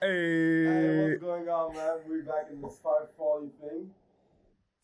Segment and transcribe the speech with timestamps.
[0.00, 1.98] Hey, what's going on, man?
[2.08, 3.90] We back in this 540 thing.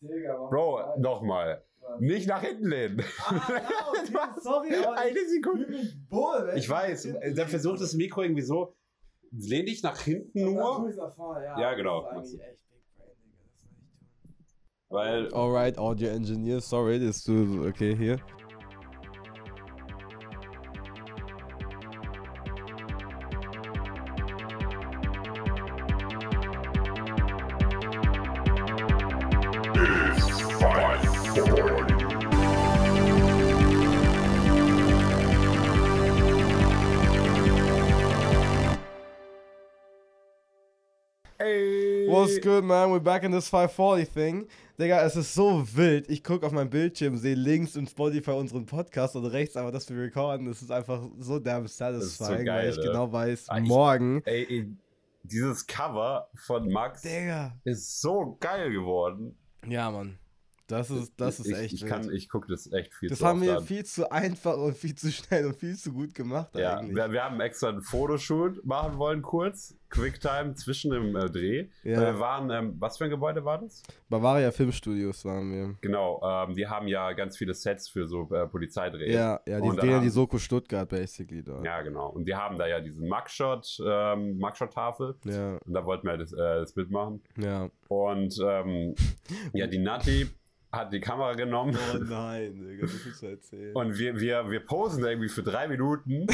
[0.03, 1.61] Digga, was Bro, nochmal.
[1.99, 3.03] Nicht nach hinten lehnen.
[3.25, 5.67] Ah, ja, okay, sorry, aber Eine ich Sekunde.
[6.09, 6.59] wohl, ey.
[6.59, 8.73] Ich weiß, dann versucht das Mikro irgendwie so.
[9.31, 10.91] Lehn dich nach hinten nur,
[11.43, 12.09] Ja, Ja, genau.
[12.13, 13.45] Das ist eigentlich echt Big Brain, Digga.
[13.59, 14.65] Das will ich tun.
[14.89, 17.67] weil Alright, Audio Engineer, sorry, das du.
[17.67, 18.19] Okay, hier.
[42.45, 42.91] Good, man?
[42.91, 44.47] We're back in this 540 thing.
[44.77, 46.07] Digga, es ist so wild.
[46.09, 49.89] Ich gucke auf meinen Bildschirm, sehe links in Spotify unseren Podcast und rechts einfach, dass
[49.89, 50.45] wir recorden.
[50.45, 52.83] Das ist einfach so damn satisfying, geil, weil ich ne?
[52.83, 54.21] genau weiß, Ah, ich- morgen.
[54.25, 54.69] Ey, ey,
[55.23, 57.55] dieses Cover von Max Digga.
[57.63, 59.35] ist so geil geworden.
[59.67, 60.19] Ja, Mann.
[60.67, 61.91] Das ist, das ist ich, echt Ich, wild.
[61.91, 63.63] kann, ich gucke das echt viel das zu haben oft wir an.
[63.65, 66.95] viel zu einfach und viel zu schnell und viel zu gut gemacht Ja, eigentlich.
[66.95, 69.75] wir, wir haben extra einen Fotoshoot machen wollen, kurz.
[69.87, 71.67] Quicktime zwischen dem äh, Dreh.
[71.83, 72.01] Ja.
[72.01, 73.81] Wir waren, ähm, was für ein Gebäude war das?
[74.09, 75.75] Bavaria Filmstudios waren wir.
[75.79, 79.13] Genau, ähm, die haben ja ganz viele Sets für so äh, Polizeidrehs.
[79.13, 81.61] Ja, ja, die drehen ja die haben- Soko Stuttgart basically da.
[81.63, 82.09] Ja, genau.
[82.09, 85.15] Und die haben da ja diesen Mugshot, ähm, Mugshot-Tafel.
[85.23, 87.21] Ja, Und da wollten wir das, äh, das Bild machen.
[87.37, 87.69] ja.
[87.87, 88.95] Und ähm,
[89.53, 90.27] ja, die Nati
[90.75, 91.77] hat die Kamera genommen.
[91.93, 93.75] Oh nein, Digga, das ist zu erzählen.
[93.75, 96.27] Und wir, wir, wir posen da irgendwie für drei Minuten.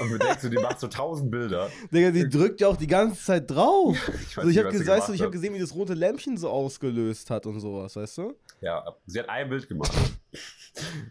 [0.00, 1.68] Und wir denken so, die macht so tausend Bilder.
[1.92, 3.96] Digga, die drückt ja auch die ganze Zeit drauf.
[3.96, 5.94] Ich weiß Also ich nicht, habe sie weißt du, ich hab gesehen, wie das rote
[5.94, 8.34] Lämpchen so ausgelöst hat und sowas, weißt du?
[8.60, 9.92] Ja, sie hat ein Bild gemacht.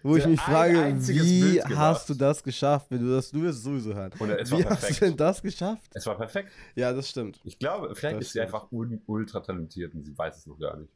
[0.03, 3.57] Wo Sie ich mich frage, wie hast du das geschafft, wenn du das, du wirst
[3.57, 4.13] es sowieso hören.
[4.19, 5.01] Und es Wie hast perfekt.
[5.01, 5.91] du denn das geschafft?
[5.93, 6.51] Es war perfekt.
[6.75, 7.41] Ja, das stimmt.
[7.43, 8.53] Ich glaube, vielleicht Das ist sie stimmt.
[8.53, 10.91] einfach un ultra talentiert und sie weiß es noch gar nicht.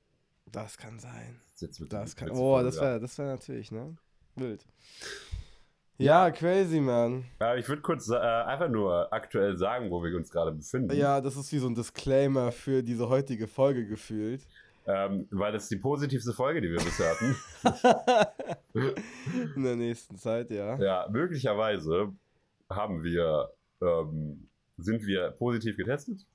[0.52, 1.42] Das kann sein.
[1.62, 2.31] Jetzt wird Das kann.
[2.31, 2.81] Oh, das ja.
[2.81, 3.95] wäre das wär natürlich, ne?
[4.36, 4.66] Wild.
[5.98, 7.26] Ja, crazy, man.
[7.39, 10.95] Ja, ich würde kurz äh, einfach nur aktuell sagen, wo wir uns gerade befinden.
[10.95, 14.42] Ja, das ist wie so ein Disclaimer für diese heutige Folge gefühlt.
[14.88, 17.36] Ähm, weil das ist die positivste Folge, die wir bisher hatten.
[19.55, 20.76] In der nächsten Zeit, ja.
[20.80, 22.11] ja, möglicherweise
[22.67, 26.26] haben wir, ähm, sind wir positiv getestet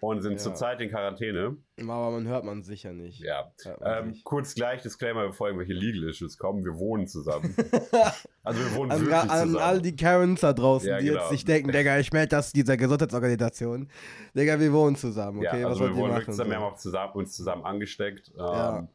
[0.00, 0.38] und sind Ja.
[0.38, 1.56] zurzeit in Quarantäne.
[1.80, 3.20] Aber man hört man sicher nicht.
[3.20, 3.52] Ja.
[3.84, 4.24] Ähm, nicht.
[4.24, 6.64] kurz gleich Disclaimer, bevor irgendwelche Legal Issues kommen.
[6.64, 7.54] Wir wohnen zusammen.
[8.44, 9.56] also wir wohnen An, wirklich an zusammen.
[9.56, 11.20] all die Karens da draußen, Ja, die genau.
[11.20, 13.88] jetzt sich denken, Digga, ich melde das dieser Gesundheitsorganisation.
[14.36, 15.60] Digga, wir wohnen zusammen, okay?
[15.60, 16.24] ja, Was also wollt wir ihr wohnen machen?
[16.32, 18.30] zusammen, wir haben auch zusammen, uns zusammen angesteckt.
[18.36, 18.88] Ähm, Ja.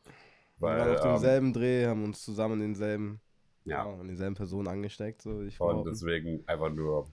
[0.60, 3.20] Weil, wir waren auf ähm, demselben Dreh, haben uns zusammen in denselben,
[3.66, 4.00] ja, ja.
[4.00, 5.22] an denselben Personen angesteckt.
[5.22, 7.08] So, ich und deswegen einfach nur.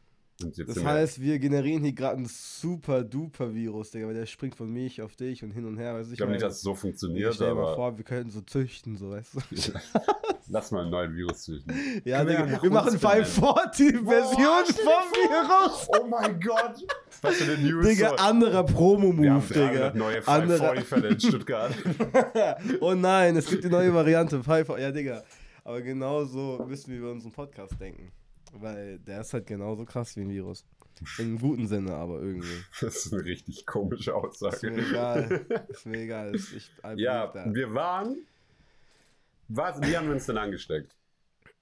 [0.67, 4.55] Das wir- heißt, wir generieren hier gerade ein super duper Virus, Digga, weil der springt
[4.55, 5.95] von mich auf dich und hin und her.
[5.95, 7.97] Weißt du, ich glaube nicht, dass es so Ich funktioniert, stell dir mal aber vor,
[7.97, 9.41] wir könnten so züchten, so weißt du.
[10.49, 11.75] lass mal einen neuen Virus züchten.
[12.05, 13.25] Ja, wir Digga, wir uns machen benennen.
[13.25, 15.89] 540-Version stell dir vom Virus.
[16.01, 16.85] Oh mein Gott!
[17.23, 17.87] Was für eine News.
[17.87, 19.93] Digga, anderer wir haben Promo-Move, 300 Digga.
[19.95, 21.75] neue Andere- 540-Fälle in Stuttgart.
[22.81, 24.43] oh nein, es gibt die neue Variante.
[24.43, 24.79] Pfeiffer.
[24.81, 25.23] Ja, Digga.
[25.65, 28.11] Aber genau so müssen wir über unseren Podcast denken.
[28.53, 30.65] Weil der ist halt genauso krass wie ein Virus.
[31.19, 32.49] Im guten Sinne, aber irgendwie.
[32.81, 34.75] Das ist eine richtig komische Ist mir Aussage.
[34.77, 35.47] egal.
[35.69, 36.35] Ist mir egal.
[36.35, 38.17] Ist, ich, Ja, wir waren.
[39.49, 40.95] Was, wie haben wir uns denn angesteckt?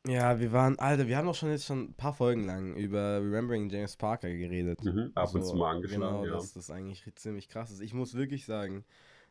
[0.07, 3.17] ja, wir waren, Alter, wir haben doch schon jetzt schon ein paar Folgen lang über
[3.21, 4.83] Remembering James Parker geredet.
[4.85, 6.33] Mhm, ab und So, zu mal angeschlagen, Genau, ja.
[6.33, 7.81] dass das eigentlich ziemlich krass ist.
[7.81, 8.85] Ich muss wirklich sagen,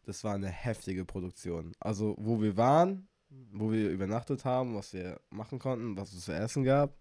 [0.05, 1.73] das war eine heftige Produktion.
[1.79, 3.07] Also, wo wir waren,
[3.51, 6.93] wo wir übernachtet haben, was wir machen konnten, was es zu essen gab.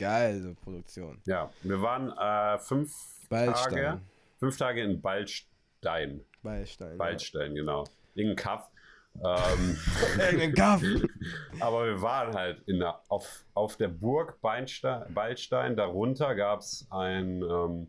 [0.00, 1.20] Geile Produktion.
[1.26, 2.92] Ja, wir waren äh, fünf
[3.28, 4.00] Tage,
[4.38, 6.22] fünf Tage in Baldstein.
[6.42, 6.96] Beilstein.
[6.98, 7.84] Baldstein, genau.
[8.14, 8.70] Irgendein Kaff.
[9.16, 9.76] Ähm,
[10.16, 10.24] Ja.
[10.24, 10.82] Irgendein Kaff.
[11.60, 15.76] aber wir waren halt in der, auf, auf der Burg Beinstein, Baldstein.
[15.76, 17.42] Darunter gab es ein.
[17.42, 17.88] Ähm,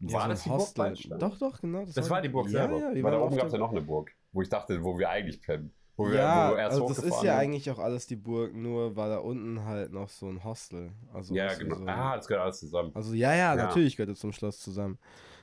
[0.00, 0.84] Ja, war so das die Burg Hostel.
[0.84, 1.18] Baldstein?
[1.18, 1.84] Doch, doch, genau.
[1.92, 2.78] Das war die Burg ja, selber.
[2.78, 4.96] Ja, wir Weil da oben gab es ja noch eine Burg, wo ich dachte, wo
[4.98, 5.74] wir eigentlich pennen.
[5.98, 7.30] Wo ja, wir also das ist ja sind.
[7.30, 10.92] eigentlich auch alles die Burg, nur war da unten halt noch so ein Hostel.
[11.12, 11.76] Also Ja, genau.
[11.76, 12.92] So, Ah, das gehört alles zusammen.
[12.94, 13.66] Also ja, ja, Ja.
[13.66, 14.98] natürlich gehört es zum Schloss zusammen.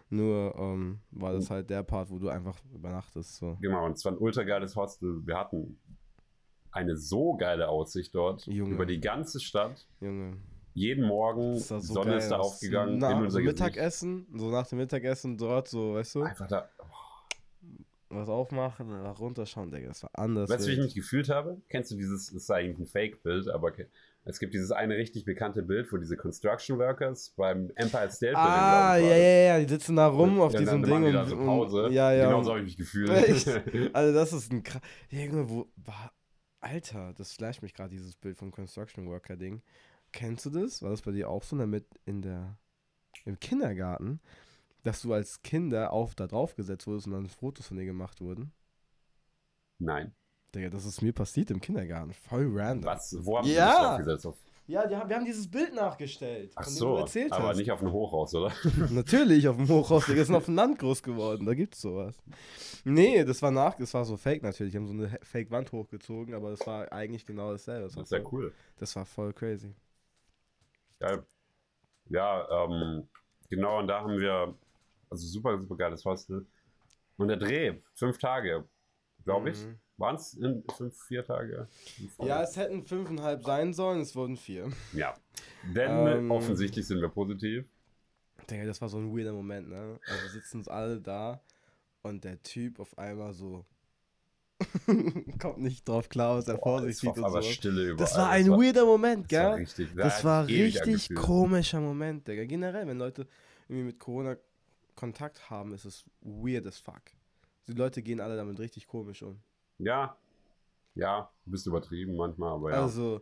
[0.09, 3.35] Nur ähm, war das halt der Part, wo du einfach übernachtest.
[3.35, 3.57] So.
[3.59, 5.21] Genau, und es war ein ultra geiles Hostel.
[5.25, 5.77] Wir hatten
[6.71, 8.75] eine so geile Aussicht dort Junge.
[8.75, 9.85] über die ganze Stadt.
[9.99, 10.37] Junge.
[10.73, 13.59] Jeden Morgen, Das so Sonne geil ist da aufgegangen Na, in so unser Gesicht.
[13.59, 16.23] Mittagessen, so nach dem Mittagessen dort, so, weißt du?
[16.23, 16.69] Einfach da.
[16.77, 16.91] Und
[18.15, 20.50] was aufmachen, danach runterschauen, Digga, das war anders.
[20.50, 21.62] Weißt du, wie ich mich gefühlt habe?
[21.69, 23.71] Kennst du dieses, das ist eigentlich ein Fake-Bild, aber
[24.23, 28.35] es gibt dieses eine richtig bekannte Bild, wo diese Construction Workers beim Empire State Building,
[28.35, 31.25] Ah, ja, ja, ja, die sitzen da rum auf Ja, diesem Ding die und, da
[31.25, 31.83] so Pause.
[31.85, 32.25] und ja, ja.
[32.27, 33.09] Genau so habe ich mich gefühlt.
[33.12, 33.47] Echt?
[33.94, 34.81] Also das ist ein krass.
[35.12, 36.12] War.
[36.59, 39.62] Alter, das flasht mich gerade, dieses Bild vom Construction Worker Ding.
[40.12, 40.81] Kennst du das?
[40.81, 42.57] War das bei dir auch so damit in der
[43.25, 44.19] im Kindergarten,
[44.85, 48.21] dass du als Kinder auf da drauf gesetzt wurdest und dann Fotos von dir gemacht
[48.21, 48.51] wurden?
[49.79, 50.13] Nein.
[50.53, 52.13] Digga, das ist mir passiert im Kindergarten.
[52.13, 52.85] Voll random.
[52.85, 53.15] Was?
[53.19, 53.73] Wo haben Ja.
[53.75, 54.25] die draufgesetzt?
[54.27, 54.37] Auf,
[54.67, 57.49] Ja, die haben, wir haben dieses Bild nachgestellt, ach von dem so, du erzählt aber
[57.49, 57.57] hast.
[57.57, 58.51] nicht auf dem Hochhaus, oder?
[58.91, 62.15] Natürlich, auf dem Hochhaus, Digga, sind auf dem Land groß geworden, da gibt's sowas.
[62.83, 66.33] Nee, das war nach, das war so fake natürlich, die haben so eine Fake-Wand hochgezogen,
[66.33, 67.83] aber das war eigentlich genau dasselbe.
[67.83, 68.53] Das, Das war ist ja voll, cool.
[68.77, 69.75] das war voll crazy.
[70.99, 71.23] Geil.
[72.09, 73.07] Ja, ähm,
[73.49, 74.55] genau, und da haben wir,
[75.09, 76.45] also super, super geiles Hostel.
[77.17, 78.65] Und der Dreh, fünf Tage,
[79.23, 79.65] glaube ich.
[79.65, 79.79] Mhm.
[79.97, 80.37] Waren es
[80.75, 81.69] fünf, vier Tage?
[82.19, 84.69] Ja, es hätten fünfeinhalb sein sollen, es wurden vier.
[84.93, 85.15] ja.
[85.73, 87.65] Denn Ähm, offensichtlich sind wir positiv.
[88.49, 89.99] Digga, das war so ein weirder Moment, ne?
[90.05, 91.41] Also sitzen uns alle da
[92.03, 93.65] und der Typ auf einmal so
[95.39, 97.49] kommt nicht drauf klar, was er vor sich war sieht und aber so.
[97.49, 97.97] Stille überall.
[97.97, 99.59] Das war ein weirder Moment, das war gell?
[99.63, 102.45] richtig, Das war richtig komischer Moment, Digga.
[102.45, 103.27] Generell, wenn Leute
[103.67, 104.37] irgendwie mit Corona
[104.95, 107.01] Kontakt haben, ist es weird as fuck.
[107.68, 109.39] Die Leute gehen alle damit richtig komisch um.
[109.77, 110.18] Ja,
[110.94, 112.81] ja, ein bisschen übertrieben manchmal, aber ja.
[112.81, 113.21] Also,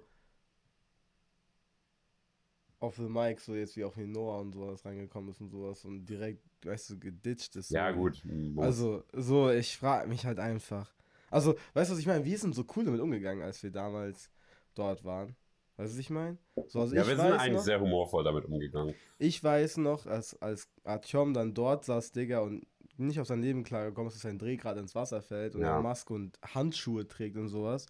[2.80, 5.84] auf the Mic, so jetzt wie auch wie Noah und sowas reingekommen ist und sowas
[5.86, 7.72] und direkt, weißt du, geditcht ist.
[7.72, 8.22] ja, gut.
[8.58, 10.94] Also, so, ich frage mich halt einfach.
[11.32, 12.26] Also, weißt du, was ich meine?
[12.26, 14.30] Wir sind so cool damit umgegangen, als wir damals
[14.76, 15.36] dort waren.
[15.78, 16.38] Weißt du, was ich meine?
[16.68, 18.94] So, also ja, ich wir sind eigentlich noch, sehr humorvoll damit umgegangen.
[19.18, 22.68] Ich weiß noch, als, als Artyom dann dort saß, Digga, und
[22.98, 25.82] nicht auf sein Leben klargekommen ist, dass sein Dreh gerade ins Wasser fällt und Ja.
[25.82, 27.88] Maske und Handschuhe trägt und sowas,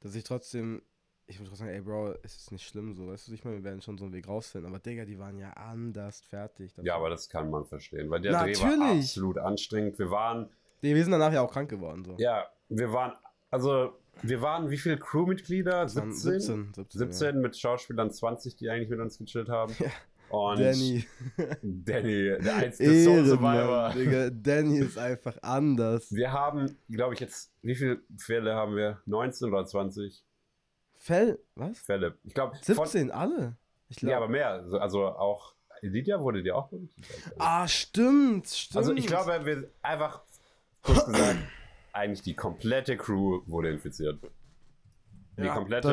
[0.00, 0.82] dass ich trotzdem,
[1.26, 3.64] ich würde sagen, ey Bro, es ist nicht schlimm so, weißt du, ich meine, wir
[3.64, 6.72] werden schon so einen Weg rausfinden, aber Digga, die waren ja anders fertig.
[6.82, 9.04] Ja, aber das kann man verstehen, weil der Dreh war Natürlich.
[9.04, 9.98] absolut anstrengend.
[9.98, 10.50] Wir waren,
[10.82, 12.14] wir sind danach ja auch krank geworden, so.
[12.18, 13.14] ja, wir waren,
[13.50, 15.82] also, wir waren wie viele Crewmitglieder?
[15.82, 16.72] Das waren 17?
[16.72, 19.74] 17, 17, 17 mit Schauspielern 20, die eigentlich mit uns gechillt haben.
[19.78, 19.90] Ja.
[20.28, 21.06] Und Danny.
[21.62, 23.92] Danny, der einzige Soul Survivor.
[23.94, 26.12] Digga, Danny ist einfach anders.
[26.12, 29.00] Wir haben, glaube ich, jetzt, wie viele Fälle haben wir?
[29.06, 30.24] 19 oder 20
[30.96, 31.78] Fell, was?
[31.78, 32.18] Fälle.
[32.24, 33.56] Ich glaube, 17, alle?
[33.88, 34.48] Ich Ja, aber mehr.
[34.48, 37.06] Also, also auch, Lydia wurde dir auch positiv.
[37.38, 38.76] ah, stimmt, stimmt.
[38.76, 40.22] Also ich glaube, wir einfach,
[40.82, 41.38] kurz gesagt,
[41.96, 44.18] eigentlich die komplette Crew wurde infiziert.
[45.38, 45.90] Die Ja, komplette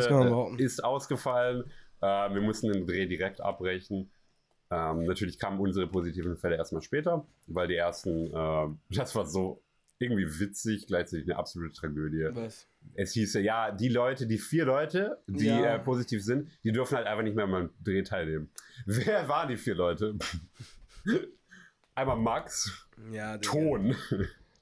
[0.57, 1.63] ist ausgefallen.
[2.01, 4.09] Äh, wir mussten den Dreh direkt abbrechen.
[4.71, 9.61] Ähm, natürlich kamen unsere positiven Fälle erstmal später, weil die ersten, äh, das war so
[9.99, 12.27] irgendwie witzig, gleichzeitig eine absolute Tragödie.
[12.33, 12.67] Was?
[12.95, 15.75] Es hieße, ja, die Leute, die vier Leute, die Ja.
[15.75, 18.49] äh, positiv sind, die dürfen halt einfach nicht mehr beim Dreh teilnehmen.
[18.85, 20.15] Wer waren die vier Leute?
[21.95, 23.37] Einmal Max, Ja.
[23.37, 23.95] Ton.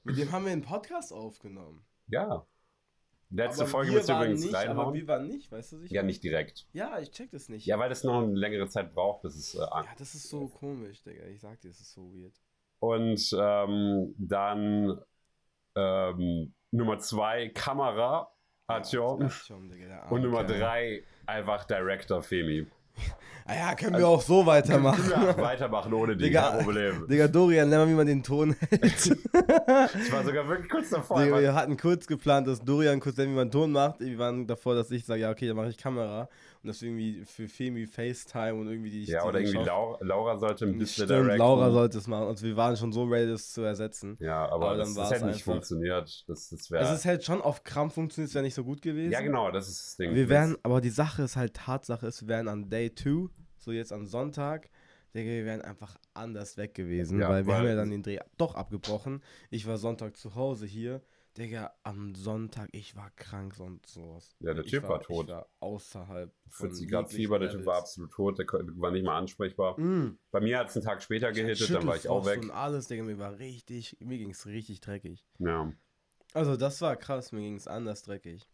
[0.04, 1.84] Mit dem haben wir einen Podcast aufgenommen.
[2.08, 2.46] Ja.
[3.30, 4.94] Letzte Aber Folge müsst ihr übrigens nicht, Aber reinhauen.
[4.94, 5.94] wir waren nicht, weißt du sicher?
[5.94, 6.66] Ja, nicht direkt.
[6.72, 7.64] Ja, ich check das nicht.
[7.64, 9.58] Ja, weil das noch eine längere Zeit braucht, bis es äh.
[9.60, 11.24] Ja, das ist so komisch, Digga.
[11.26, 12.34] Ich sag dir, das ist so weird.
[12.80, 15.00] Und ähm, dann
[15.76, 18.30] ähm, Nummer zwei, Kamera,
[18.68, 19.30] der arme
[20.10, 22.66] Und Nummer drei, einfach Director Femi.
[23.44, 25.02] Ah ja, können wir auch so weitermachen.
[25.02, 26.50] Können wir weitermachen ohne die, Digga.
[26.50, 27.06] kein Problem.
[27.08, 28.82] Digga, Dorian, lern mal, wie man den Ton hält.
[30.04, 31.20] Ich war sogar wirklich kurz davor.
[31.22, 34.00] Digga, wir hatten kurz geplant, dass Dorian kurz lernt, wie man Ton macht.
[34.00, 36.28] Wir waren davor, dass ich sage, ja, okay, dann mache ich Kamera.
[36.62, 39.04] Und das irgendwie für Femi FaceTime und irgendwie die.
[39.04, 41.38] Ja, die oder irgendwie Laura, Laura sollte ein bisschen Stimmt, directen.
[41.38, 42.28] Laura sollte es machen.
[42.28, 44.16] Also wir waren schon so ready, das zu ersetzen.
[44.20, 46.24] Ja, aber, Aber dann das, hätte nicht einfach- funktioniert.
[46.28, 46.94] Das, das Es wäre.
[46.94, 49.10] ist halt schon auf Krampf funktioniert, es wäre nicht so gut gewesen.
[49.10, 50.14] Ja, genau, das ist das Ding.
[50.14, 53.28] Wir wären, aber die Sache ist halt, Tatsache ist, wir wären an Day 2,
[53.58, 54.70] so jetzt am Sonntag,
[55.14, 58.02] Digga, wir wären einfach anders weg gewesen, Ja, weil wir weil- haben ja dann den
[58.04, 59.20] Dreh doch abgebrochen.
[59.50, 61.02] Ich war Sonntag zu Hause hier.
[61.38, 64.36] Digga, am Sonntag, ich war krank und sowas.
[64.40, 65.26] Ja, der Typ war tot.
[65.26, 69.04] Ich war außerhalb von 40 Grad Fieber, der Typ war absolut tot, der war nicht
[69.04, 69.80] mal ansprechbar.
[69.80, 70.18] Mm.
[70.30, 72.42] Bei mir hat es einen Tag später gehittet, dann war ich auch weg.
[72.42, 75.24] Und alles, Digga, mir war richtig, mir ging es richtig dreckig.
[75.38, 75.72] Ja.
[76.34, 78.46] Also das war krass, mir ging es anders dreckig.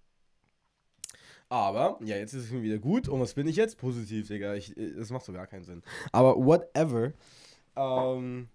[1.48, 3.08] Aber, ja, jetzt ist es mir wieder gut.
[3.08, 3.78] Und was bin ich jetzt?
[3.78, 4.54] Positiv, Digga.
[4.54, 5.82] Ich, äh, das macht so gar keinen Sinn.
[6.12, 7.12] Aber whatever.
[7.74, 8.48] Ähm,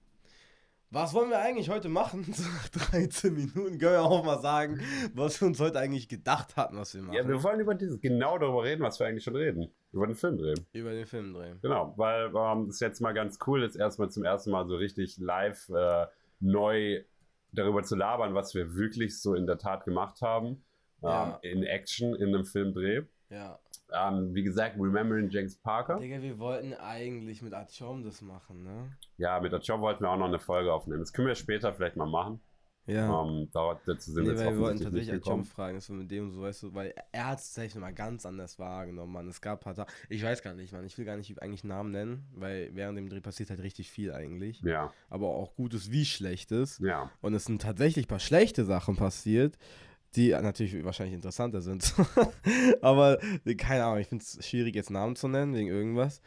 [0.93, 2.23] was wollen wir eigentlich heute machen?
[2.33, 4.79] So nach 13 Minuten können wir auch mal sagen,
[5.13, 7.15] was wir uns heute eigentlich gedacht hatten, was wir machen.
[7.15, 9.69] ja, wir wollen über dieses, genau darüber reden, was wir eigentlich schon reden.
[9.91, 10.65] Über den Film drehen.
[10.73, 11.59] Über den Film drehen.
[11.61, 14.75] Genau, weil ähm, das ist jetzt mal ganz cool, jetzt erstmal zum ersten Mal so
[14.75, 16.05] richtig live äh,
[16.39, 17.03] neu
[17.51, 20.63] darüber zu labern, was wir wirklich so in der Tat gemacht haben.
[21.01, 21.39] Ja.
[21.43, 23.03] Ähm, in Action, in einem Filmdreh.
[23.33, 23.59] Ja.
[23.91, 25.99] Ähm, wie gesagt, Remembering James Parker.
[25.99, 28.91] Digga, wir wollten eigentlich mit Achom das machen, ne?
[29.17, 30.99] Ja, mit Job wollten wir auch noch eine Folge aufnehmen.
[30.99, 32.41] Das können wir später vielleicht mal machen.
[32.85, 33.23] Ja.
[33.23, 35.95] Ähm, dauert, dazu sind nee, wir jetzt weil wir wollten tatsächlich Achom fragen, dass wir
[35.95, 39.27] mit dem so, weißt du, weil er hat es tatsächlich mal ganz anders wahrgenommen, Mann.
[39.29, 41.63] Es gab ein paar Tage, ich weiß gar nicht, Mann, ich will gar nicht eigentlich
[41.63, 44.59] Namen nennen, weil während dem Dreh passiert halt richtig viel eigentlich.
[44.63, 46.79] Ja, Aber auch Gutes wie Schlechtes.
[46.79, 47.09] ja.
[47.21, 49.57] Und es sind tatsächlich ein paar schlechte Sachen passiert,
[50.15, 51.93] die natürlich wahrscheinlich interessanter sind.
[52.81, 53.19] Aber
[53.57, 56.21] keine Ahnung, ich finde es schwierig, jetzt Namen zu nennen, wegen irgendwas.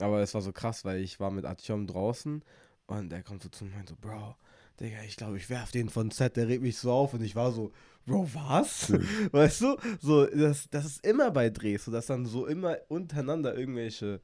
[0.00, 2.42] Aber es war so krass, weil ich war mit Atjom draußen
[2.86, 4.36] und der kommt so zu mir und meint so, Bro,
[4.80, 7.14] Digga, ich glaube, ich werf den von Set, der regt mich so auf.
[7.14, 7.72] Und ich war so,
[8.06, 8.92] Bro, was?
[9.32, 9.76] Weißt du?
[10.00, 14.20] So, das, das ist immer bei Drehs, so dass dann so immer untereinander irgendwelche,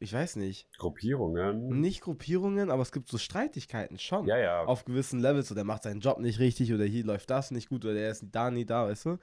[0.00, 1.68] ich weiß nicht, Gruppierungen.
[1.80, 4.64] nicht Gruppierungen, aber es gibt so Streitigkeiten schon Ja, ja.
[4.64, 7.68] auf gewissen Levels, so der macht seinen Job nicht richtig oder hier läuft das nicht
[7.68, 9.18] gut oder der ist da nie da, weißt du?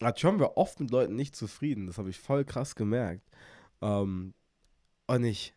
[0.00, 3.28] Hat schon war oft mit Leuten nicht zufrieden, das habe ich voll krass gemerkt.
[3.80, 4.34] Ähm,
[5.06, 5.54] und ich.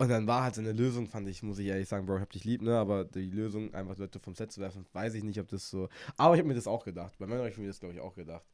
[0.00, 2.20] Und dann war halt so eine Lösung, fand ich, muss ich ehrlich sagen, Bro, ich
[2.22, 2.78] hab dich lieb, ne?
[2.78, 5.88] Aber die Lösung, einfach Leute vom Set zu werfen, weiß ich nicht, ob das so.
[6.16, 7.14] Aber ich habe mir das auch gedacht.
[7.18, 8.46] Bei meiner habe ich mir das, glaube ich, auch gedacht.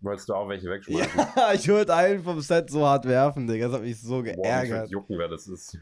[0.00, 1.18] Wolltest du auch welche wegschmeißen?
[1.36, 3.66] Ja, ich würde einen vom Set so hart werfen, Digga.
[3.66, 4.80] Das hat mich so Boah, geärgert.
[4.82, 5.78] würde jucken, wer das ist.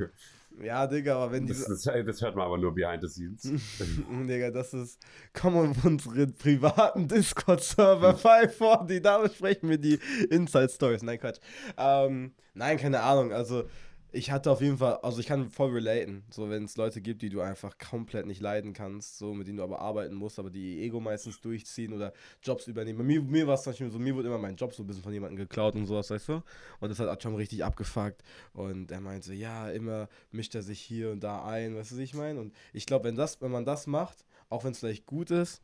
[0.62, 1.70] Ja, Digga, aber wenn Das, diese.
[1.92, 3.42] das, das hört man aber nur behind the scenes.
[4.28, 5.00] Digga, das ist.
[5.32, 9.98] Komm auf unseren privaten Discord-Server 540, da besprechen wir die
[10.30, 11.02] Inside-Stories.
[11.02, 11.38] Nein, Quatsch.
[11.76, 13.32] Ähm, nein, keine Ahnung.
[13.32, 13.64] Also,
[14.12, 14.98] ich hatte auf jeden Fall.
[15.02, 16.22] Also, ich kann voll relaten.
[16.30, 19.56] So, wenn es Leute gibt, die du einfach komplett nicht leiden kannst, so, mit denen
[19.56, 23.06] du aber arbeiten musst, aber die Ego meistens durchziehen oder Jobs übernehmen.
[23.06, 25.02] Mir, mir war es zum Beispiel so, mir wurde immer mein Job so ein bisschen
[25.02, 26.42] von jemandem geklaut und sowas, weißt du?
[26.80, 28.22] Und das hat schon richtig abgefuckt.
[28.52, 32.02] Und er meinte, ja, immer mischt er sich hier und da ein, weißt du, was
[32.02, 32.38] ich meine?
[32.40, 35.62] Und ich glaube, wenn wenn man das macht, auch wenn es vielleicht gut ist,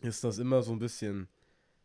[0.00, 1.28] ist das immer so ein bisschen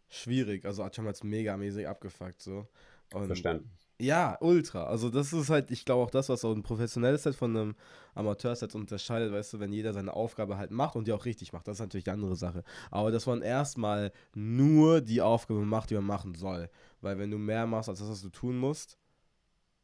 [0.10, 0.66] schwierig.
[0.66, 2.68] Also Acham hat es megamäßig abgefuckt, so.
[3.14, 3.70] Und Verstanden.
[4.00, 4.86] Ja, ultra.
[4.86, 7.76] Also das ist halt, ich glaube auch das, was so ein professionelles Set von einem
[8.14, 11.68] Amateurset unterscheidet, weißt du, wenn jeder seine Aufgabe halt macht und die auch richtig macht,
[11.68, 12.64] das ist natürlich die andere Sache.
[12.92, 16.70] Aber dass man erstmal nur die Aufgabe macht, die man machen soll.
[17.02, 18.98] Weil wenn du mehr machst, als das, was du tun musst,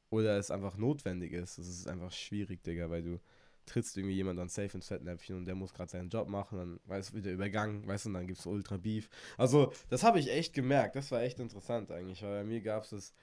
[0.10, 3.20] oder es einfach notwendig ist, das ist einfach schwierig, Digga, weil du
[3.66, 6.80] trittst irgendwie jemand dann safe ins Fettnäpfchen und der muss gerade seinen Job machen, dann
[6.86, 9.10] weißt du, wieder Übergang, weißt du, und dann gibt's Ultra Beef.
[9.38, 12.84] Also, das habe ich echt gemerkt, das war echt interessant eigentlich, weil bei mir gab
[12.84, 13.14] es es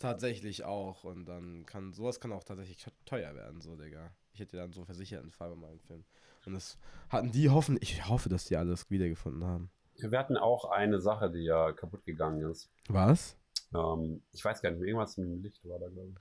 [0.00, 4.10] tatsächlich auch und dann kann, sowas kann auch tatsächlich teuer werden, so, Digga.
[4.32, 6.04] Ich hätte dann so einen versicherten Fall bei meinem Film.
[6.46, 6.78] Und das
[7.10, 9.70] hatten die hoffen, ich hoffe, dass die alles wiedergefunden haben.
[9.96, 12.70] Wir hatten auch eine Sache, die ja kaputt gegangen ist.
[12.88, 13.36] Was?
[13.74, 16.14] Ähm, ich weiß gar nicht, irgendwas mit dem Licht war da, glaube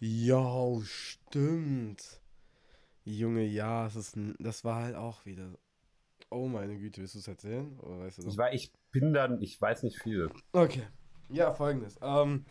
[0.00, 0.26] ich.
[0.26, 2.20] Jo, stimmt.
[3.04, 5.58] Junge, ja, es ist, das war halt auch wieder.
[6.30, 7.78] Oh meine Güte, willst du es erzählen?
[7.80, 10.30] Weißt du Ich, war, ich bin dann, ich weiß nicht viel.
[10.52, 10.86] Okay.
[11.30, 11.98] Ja, folgendes.
[12.02, 12.44] Ähm,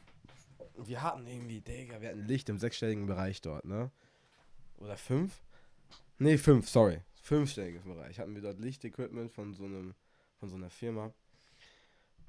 [0.88, 3.92] wir hatten irgendwie, Digga, wir hatten Licht im sechsstelligen Bereich dort, ne?
[4.78, 5.42] Oder fünf?
[6.18, 7.02] Nee, fünf, sorry.
[7.22, 8.20] Fünfstelliges Bereich.
[8.20, 9.94] Hatten wir dort Lichtequipment von so einem,
[10.40, 11.14] von so einer Firma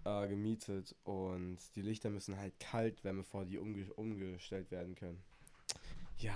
[0.05, 5.23] äh, gemietet und die Lichter müssen halt kalt werden, bevor die umge umgestellt werden können.
[6.19, 6.35] Ja,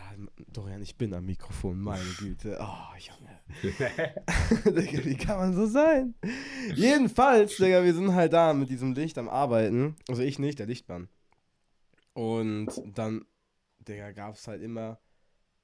[0.52, 2.58] Dorian, ich bin am Mikrofon, meine Güte.
[2.60, 3.40] Oh, Junge.
[4.82, 6.14] Digga, wie kann man so sein?
[6.74, 9.96] Jedenfalls, Digga, wir sind halt da mit diesem Licht am Arbeiten.
[10.08, 11.08] Also ich nicht, der Lichtmann.
[12.16, 13.26] Und dann,
[13.86, 14.98] Digga, gab es halt immer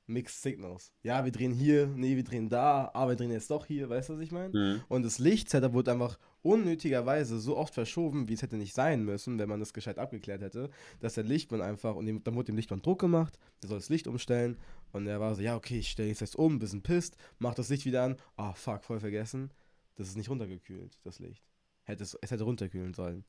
[0.06, 0.92] Mixed Signals.
[1.02, 4.10] Ja, wir drehen hier, nee, wir drehen da, aber wir drehen jetzt doch hier, weißt
[4.10, 4.50] du, was ich meine?
[4.52, 4.82] Mhm.
[4.88, 9.38] Und das Lichtsetup wurde einfach unnötigerweise so oft verschoben, wie es hätte nicht sein müssen,
[9.38, 10.68] wenn man das gescheit abgeklärt hätte,
[11.00, 13.88] dass der Lichtmann einfach, und dem, dann wurde dem Lichtmann Druck gemacht, der soll das
[13.88, 14.58] Licht umstellen,
[14.92, 17.70] und er war so, ja, okay, ich stelle jetzt das um, bisschen pisst, mach das
[17.70, 19.50] Licht wieder an, ah, fuck, voll vergessen,
[19.94, 21.42] das ist nicht runtergekühlt, das Licht.
[21.84, 23.24] Hätte es, es hätte runterkühlen sollen.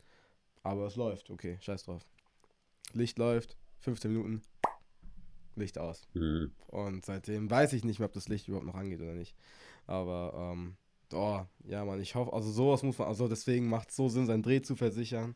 [0.62, 2.06] Aber es läuft, okay, scheiß drauf.
[2.94, 4.42] Licht läuft, 15 Minuten,
[5.56, 6.08] Licht aus.
[6.14, 6.52] Mhm.
[6.68, 9.36] Und seitdem weiß ich nicht mehr, ob das Licht überhaupt noch angeht oder nicht.
[9.86, 10.76] Aber, ähm,
[11.14, 14.26] oh, ja, Mann, ich hoffe, also sowas muss man, also deswegen macht es so Sinn,
[14.26, 15.36] seinen Dreh zu versichern,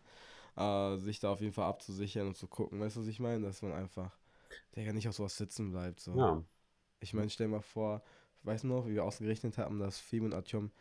[0.55, 3.45] äh, sich da auf jeden Fall abzusichern und zu gucken, weißt du, was ich meine?
[3.45, 4.17] Dass man einfach,
[4.75, 5.99] der ja nicht auf sowas sitzen bleibt.
[5.99, 6.17] So.
[6.17, 6.43] Ja.
[6.99, 8.01] Ich meine, stell mal vor,
[8.43, 10.71] weißt du noch, wie wir ausgerechnet haben, dass Fim und Atjom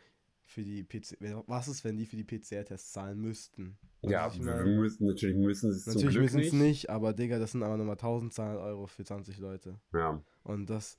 [0.47, 3.77] für die PC, was ist, wenn die für die PCR-Tests zahlen müssten?
[4.01, 6.89] Du, Ja, wir müssen, natürlich müssen sie es Natürlich müssen es nicht.
[6.89, 9.79] aber Digga, das sind aber nochmal 1200 Euro für 20 Leute.
[9.93, 10.21] Ja.
[10.43, 10.97] Und das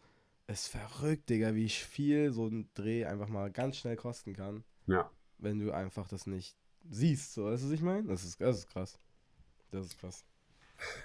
[0.48, 5.10] ist verrückt, Digga, wie viel so ein Dreh einfach mal ganz schnell kosten kann, ja.
[5.38, 6.54] wenn du einfach das nicht
[6.90, 7.32] siehst.
[7.32, 8.06] So, weißt du, was ich meine?
[8.06, 8.98] Das ist, das ist krass.
[9.70, 10.24] Das ist krass.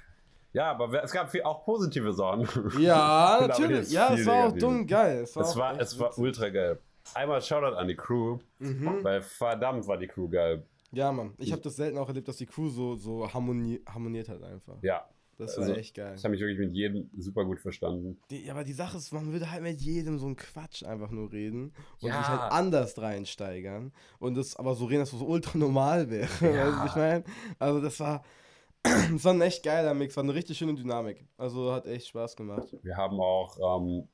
[0.55, 2.47] Ja, aber es gab viel, auch positive Sachen.
[2.79, 3.89] Ja, Aber natürlich.
[3.89, 5.23] Ja, es war auch dumm geil.
[5.23, 6.79] Es war, Es war, es war ultra geil.
[7.13, 9.03] Einmal Shoutout an die Crew, Mhm.
[9.03, 10.65] weil verdammt war die Crew geil.
[10.91, 11.33] Ja, Mann.
[11.39, 14.77] Ich habe das selten auch erlebt, dass die Crew so, so harmoni harmoniert hat einfach.
[14.83, 15.07] Ja,
[15.39, 16.13] Das war Also, echt geil.
[16.15, 18.19] ich habe mich wirklich mit jedem super gut verstanden.
[18.29, 21.31] Die, aber die Sache ist, man würde halt mit jedem so einen Quatsch einfach nur
[21.31, 22.19] reden und Ja.
[22.19, 23.91] sich halt anders reinsteigern.
[24.19, 26.27] Und das aber so reden, dass das so ultra normal wäre.
[26.55, 26.67] Ja.
[26.67, 27.24] Weißt du, ich meine?
[27.57, 28.24] Also das war,
[28.83, 31.25] das war ein echt geiler Mix, war eine richtig schöne Dynamik.
[31.38, 32.67] Also hat echt Spaß gemacht.
[32.83, 34.07] Wir haben auch ähm,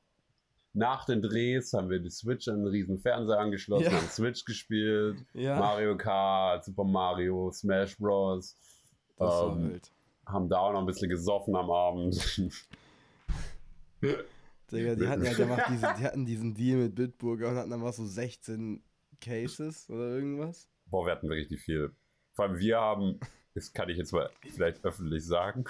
[0.72, 3.92] nach den Drehs haben wir die Switch an einen riesen Fernseher angeschlossen, Ja.
[3.92, 8.56] haben Switch gespielt, Ja, Mario Kart, Super Mario, Smash Bros.
[9.18, 9.90] das ähm, wild.
[10.26, 12.14] Haben da auch noch ein bisschen gesoffen am Abend.
[14.72, 17.82] Digga, die hatten ja gemacht, diese, die hatten diesen Deal mit Bitburger und hatten dann
[17.82, 18.82] was so 16
[19.20, 20.68] Cases oder irgendwas.
[20.86, 21.92] Boah, wir hatten richtig viel.
[22.32, 23.18] Vor allem wir haben,
[23.54, 25.64] das kann ich jetzt mal vielleicht öffentlich sagen,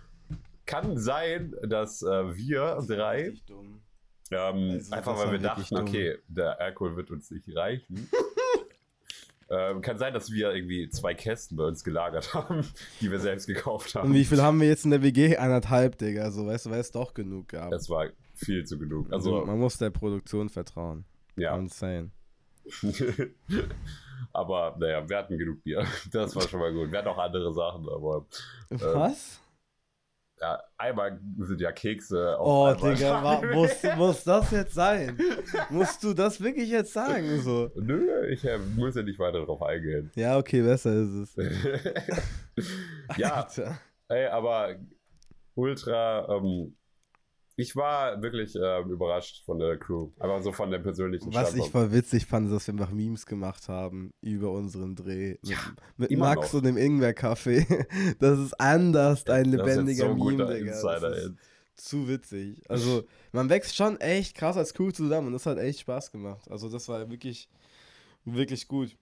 [0.66, 3.82] kann sein, dass äh, wir drei Richtig dumm.
[4.30, 8.08] Ähm, Also, einfach weil wir dachten, okay, der Alkohol wird uns nicht reichen.
[9.50, 12.64] ähm, kann sein, dass wir irgendwie zwei Kästen bei uns gelagert haben,
[13.00, 14.14] die wir selbst gekauft Und haben.
[14.14, 15.36] wie viel haben wir jetzt in der WG?
[15.36, 16.30] Anderthalb, Digga.
[16.30, 17.70] So, weißt du, weil es doch genug gab.
[17.70, 19.12] Das war viel zu genug.
[19.12, 21.04] Also, Also, man muss der Produktion vertrauen.
[21.36, 21.56] ja.
[21.56, 22.10] Insane.
[24.32, 25.84] aber naja, wir hatten genug Bier.
[26.12, 26.90] Das war schon mal gut.
[26.92, 28.26] Wir hatten auch andere Sachen, aber
[28.70, 29.40] Was?
[30.40, 35.18] Ja, einmal sind ja Kekse auf Oh, Digga, wa- muss, muss das jetzt sein?
[35.68, 37.40] Musst du das wirklich jetzt sagen?
[37.42, 37.70] So?
[37.76, 40.10] Nö, ich äh, muss ja nicht weiter darauf eingehen.
[40.14, 41.36] Ja, okay, besser ist es.
[43.18, 43.78] ja, Alter.
[44.08, 44.76] Ey, aber
[45.54, 46.74] ultra, ähm,
[47.60, 50.10] ich war wirklich ähm, überrascht von der Crew.
[50.18, 51.72] Einfach so von der persönlichen Was ich Standpunkt.
[51.72, 55.36] voll witzig fand, ist, dass wir einfach Memes gemacht haben über unseren Dreh.
[55.96, 56.58] Mit, mit Max noch.
[56.60, 57.66] und dem Ingwer-Kaffee.
[58.18, 60.72] Das ist anders ein Das ist lebendiger so Meme, Digga.
[60.72, 61.32] Insider, Das
[61.76, 62.62] zu witzig.
[62.68, 66.50] Also, man wächst schon echt krass als Crew zusammen und das hat echt Spaß gemacht.
[66.50, 67.48] Also, das war wirklich,
[68.24, 68.96] wirklich gut.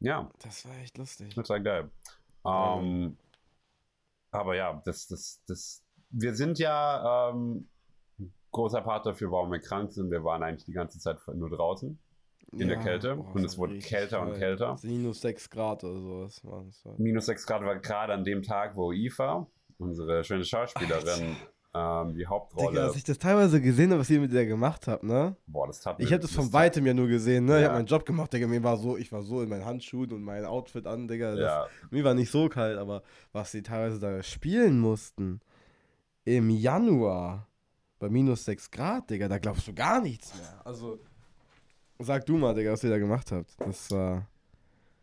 [0.00, 1.34] Ja, Das war echt lustig.
[1.34, 1.90] total geil.
[2.44, 3.16] Ähm,
[4.30, 7.68] aber ja, das, das, das, wir sind ja ähm,
[8.52, 10.10] großer Part dafür, warum wir krank sind.
[10.10, 11.98] Wir waren eigentlich die ganze Zeit nur draußen.
[12.52, 14.38] in der Kälte und das es wurde kälter und kalt.
[14.38, 14.76] kälter.
[14.82, 16.40] Minus 6 Grad oder sowas.
[16.98, 19.46] Minus 6 Grad war gerade an dem Tag, wo Eva,
[19.78, 21.36] unsere schöne Schauspielerin,
[21.74, 22.70] ähm, die Hauptrolle.
[22.70, 25.34] Digga, als ich das teilweise gesehen habe, was ihr mit der gemacht habt, ne?
[25.48, 27.56] boah, das tat Ich habe das von weitem ja nur gesehen, ne?
[27.56, 27.68] Ich Ja.
[27.70, 28.46] habe meinen Job gemacht, Digga.
[28.46, 31.32] Mir war so, ich war so in meinen Handschuhen und mein Outfit an, Digga.
[31.34, 33.02] Das, Ja, Mir war nicht so kalt, aber
[33.32, 35.40] was sie teilweise da spielen mussten
[36.24, 37.48] im Januar
[37.98, 40.60] bei minus 6 Grad, Digga, da glaubst du gar nichts mehr.
[40.64, 40.98] Also,
[41.98, 43.54] sag du mal, Digga, was ihr da gemacht habt.
[43.60, 44.26] Das war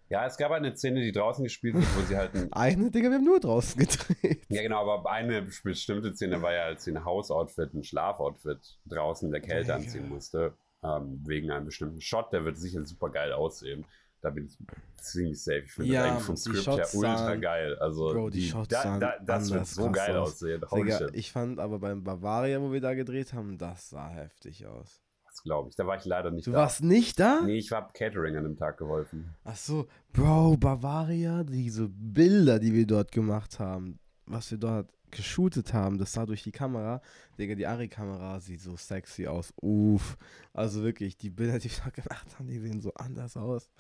[0.10, 2.52] Ja, es gab eine Szene, die draußen gespielt wird, wo sie halt ein.
[2.54, 4.46] eine, Digga, wir haben nur draußen gedreht.
[4.50, 9.28] Ja, genau, aber eine bestimmte Szene war ja, als sie ein Hausoutfit, ein Schlafoutfit draußen
[9.28, 9.76] in der Kälte Digga.
[9.76, 10.54] anziehen musste.
[10.84, 13.86] Ähm, wegen einem bestimmten Shot, der wird sicher super geil aussehen.
[14.22, 14.58] Da bin ich
[15.02, 15.64] ziemlich safe.
[15.66, 17.76] Ich finde Ja, das eigentlich vom die Skript her ultra geil.
[17.80, 20.34] Also, Bro, die Shots da, da, das wird so geil aus.
[20.34, 20.62] aussehen.
[20.76, 25.02] Digga, ich fand aber beim Bavaria, wo wir da gedreht haben, das sah heftig aus.
[25.26, 25.76] Das glaube ich.
[25.76, 26.58] Da war ich leider nicht Du da.
[26.60, 27.42] warst nicht da?
[27.44, 29.34] Nee, ich habe Catering an dem Tag geholfen.
[29.44, 35.74] Ach so, Bro, Bavaria, diese Bilder, die wir dort gemacht haben, was wir dort geshootet
[35.74, 37.02] haben, das sah durch die Kamera.
[37.40, 39.52] Digga, die Ari-Kamera sieht so sexy aus.
[39.62, 40.18] Uff.
[40.54, 43.72] Also wirklich, die Bilder, die wir dort gemacht haben, die sehen so anders aus.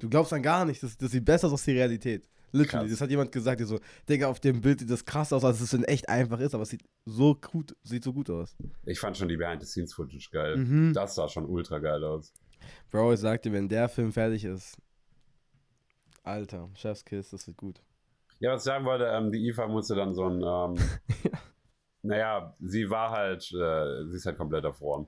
[0.00, 2.26] Du glaubst an gar nicht, das, das sieht besser aus als die Realität.
[2.52, 2.90] Literally, Krass.
[2.98, 5.60] das hat jemand gesagt, der so, Digga, auf dem Bild sieht das krass aus, als
[5.60, 8.56] es in echt einfach ist, aber es sieht so gut, sieht so gut aus.
[8.84, 10.56] Ich fand schon die Behind-the-Scenes-Footage geil.
[10.56, 10.92] Mhm.
[10.92, 12.32] Das sah schon ultra geil aus.
[12.90, 14.76] Bro, ich sag dir, wenn der Film fertig ist,
[16.24, 17.80] Alter, Chefskiss, das wird gut.
[18.40, 20.84] Ja, was ich sagen wollte, ähm, die Eva musste dann so ein, ähm,
[22.02, 25.06] naja, sie war halt, äh, sie ist halt komplett erfroren.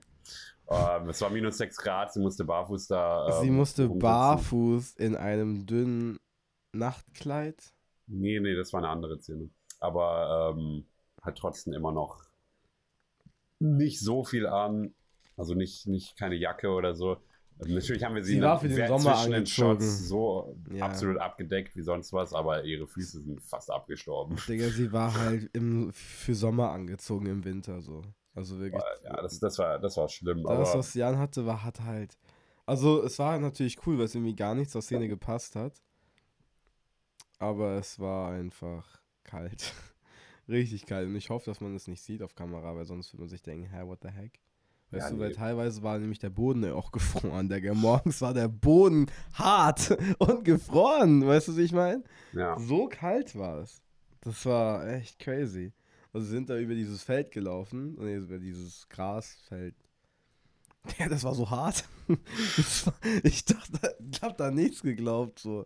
[0.69, 3.27] Ähm, es war minus 6 Grad, sie musste barfuß da.
[3.39, 3.99] Ähm, Sie musste rumsitzen.
[3.99, 6.19] barfuß in einem dünnen
[6.71, 7.73] Nachtkleid.
[8.07, 9.49] Nee, nee, das war eine andere Szene.
[9.79, 10.85] Aber ähm,
[11.21, 12.23] hat trotzdem immer noch
[13.59, 14.93] nicht so viel an.
[15.37, 17.17] Also nicht, nicht keine Jacke oder so.
[17.63, 19.45] Ähm, Natürlich haben wir sie, Sie war für den Sommer zwischen den.
[19.45, 20.85] Shots so Ja.
[20.85, 24.37] absolut abgedeckt wie sonst was, aber ihre Füße sind fast abgestorben.
[24.47, 28.01] Digga, sie war halt im, für Sommer angezogen im Winter so.
[28.35, 28.83] Also wirklich.
[29.03, 30.43] Ja, das, das, war, das war schlimm.
[30.43, 32.17] das, aber was Jan hatte, war hat halt.
[32.65, 35.81] Also es war natürlich cool, weil es irgendwie gar nicht zur Szene gepasst hat.
[37.39, 39.73] Aber es war einfach kalt.
[40.47, 41.07] Richtig kalt.
[41.07, 43.41] Und ich hoffe, dass man es nicht sieht auf Kamera, weil sonst würde man sich
[43.41, 44.39] denken, hä, what the heck?
[44.91, 45.35] Weißt Ja, du, weil nee.
[45.35, 47.49] teilweise war nämlich der Boden auch gefroren.
[47.49, 51.25] Der morgens war der Boden hart und gefroren.
[51.25, 52.03] Weißt du, wie ich meine?
[52.31, 52.57] ja.
[52.59, 53.81] So kalt war es.
[54.21, 55.73] Das war echt crazy.
[56.13, 59.75] Also sind da über dieses Feld gelaufen, nee, über dieses Grasfeld.
[60.99, 61.87] Ja, das war so hart.
[62.07, 65.65] War, ich dachte, ich hab da nichts geglaubt, so.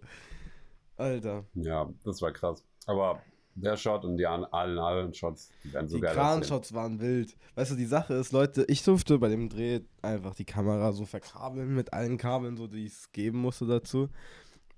[0.95, 1.43] Alter.
[1.55, 2.63] Ja, das war krass.
[2.85, 3.23] Aber
[3.55, 6.03] der Shot und die an- allen anderen Shots, die werden so Die.
[6.03, 7.35] Kranshots waren wild.
[7.55, 11.05] Weißt du, die Sache ist, Leute, ich durfte bei dem Dreh einfach die Kamera so
[11.05, 14.09] verkabeln mit allen Kabeln, so die es geben musste dazu.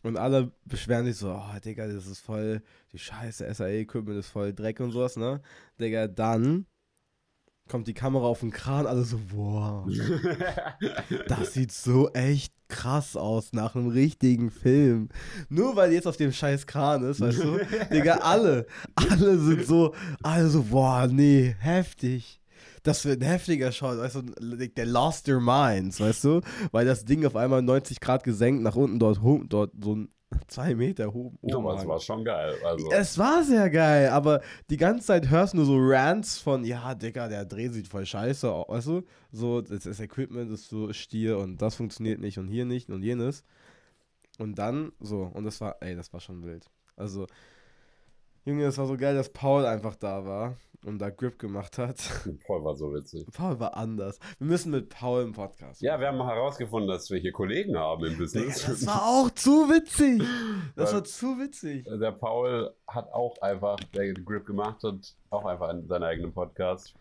[0.04, 2.62] Und alle beschweren sich so, oh, Digga, das ist voll,
[2.94, 5.42] die scheiße SAE-Equipment ist voll Dreck und sowas, ne?
[5.80, 6.66] Digga, dann
[7.68, 9.88] kommt die Kamera auf den Kran, alle so, boah,
[11.28, 15.10] das sieht so echt krass aus nach einem richtigen Film.
[15.50, 17.60] Nur weil jetzt auf dem scheiß Kran ist, weißt du?
[17.92, 22.40] Digga, alle, alle sind so, alle so, boah, nee, heftig.
[22.84, 24.22] Das wird ein heftiger Shot, weißt du,
[24.68, 26.42] der lost their minds, weißt du?
[26.72, 30.10] Weil das Ding auf einmal 90 Grad gesenkt nach unten dort, dort so ein
[30.48, 31.34] zwei Meter hoch.
[31.54, 32.56] Aber es war schon geil.
[32.64, 36.64] Also, Es war sehr geil, aber die ganze Zeit hörst du nur so Rants von,
[36.64, 39.02] ja, Digga, der Dreh sieht voll scheiße aus, weißt du?
[39.32, 43.02] So, das, das Equipment ist so stier und das funktioniert nicht und hier nicht und
[43.04, 43.44] jenes.
[44.38, 46.70] Und dann, so, und das war, ey, das war schon wild.
[46.96, 47.26] Also,
[48.46, 51.98] Junge, das war so geil, dass Paul einfach da war und da Grip gemacht hat.
[52.48, 53.26] Paul war so witzig.
[53.34, 54.20] Paul war anders.
[54.38, 55.82] Wir müssen mit Paul im Podcast.
[55.82, 58.66] Ja, wir haben herausgefunden, dass wir hier Kollegen haben im Business.
[58.66, 60.22] das war auch zu witzig.
[60.76, 61.86] Das war zu witzig.
[61.86, 66.94] der Paul hat auch einfach, der Grip gemacht hat, auch einfach einen, seinen eigenen Podcast.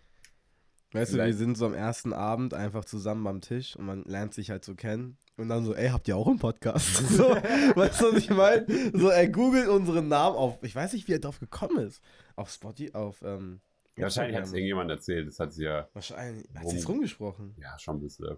[0.92, 4.04] Weißt du, wir Vielleicht- sind so am ersten Abend einfach zusammen am Tisch und man
[4.04, 5.18] lernt sich halt so kennen.
[5.36, 6.96] Und dann so, ey, habt ihr auch einen Podcast?
[7.10, 8.66] So, weißt du, was ich meine?
[8.92, 12.02] So, er googelt unseren Namen auf, ich weiß nicht, wie er drauf gekommen ist.
[12.34, 13.60] Auf Spotify, auf, ähm,
[13.98, 15.28] Ja, wahrscheinlich hat es irgendjemand erzählt.
[15.28, 17.54] Das hat sie ja, Wahrscheinlich, hat Rum- sie es rumgesprochen?
[17.58, 18.36] ja schon ein bisschen.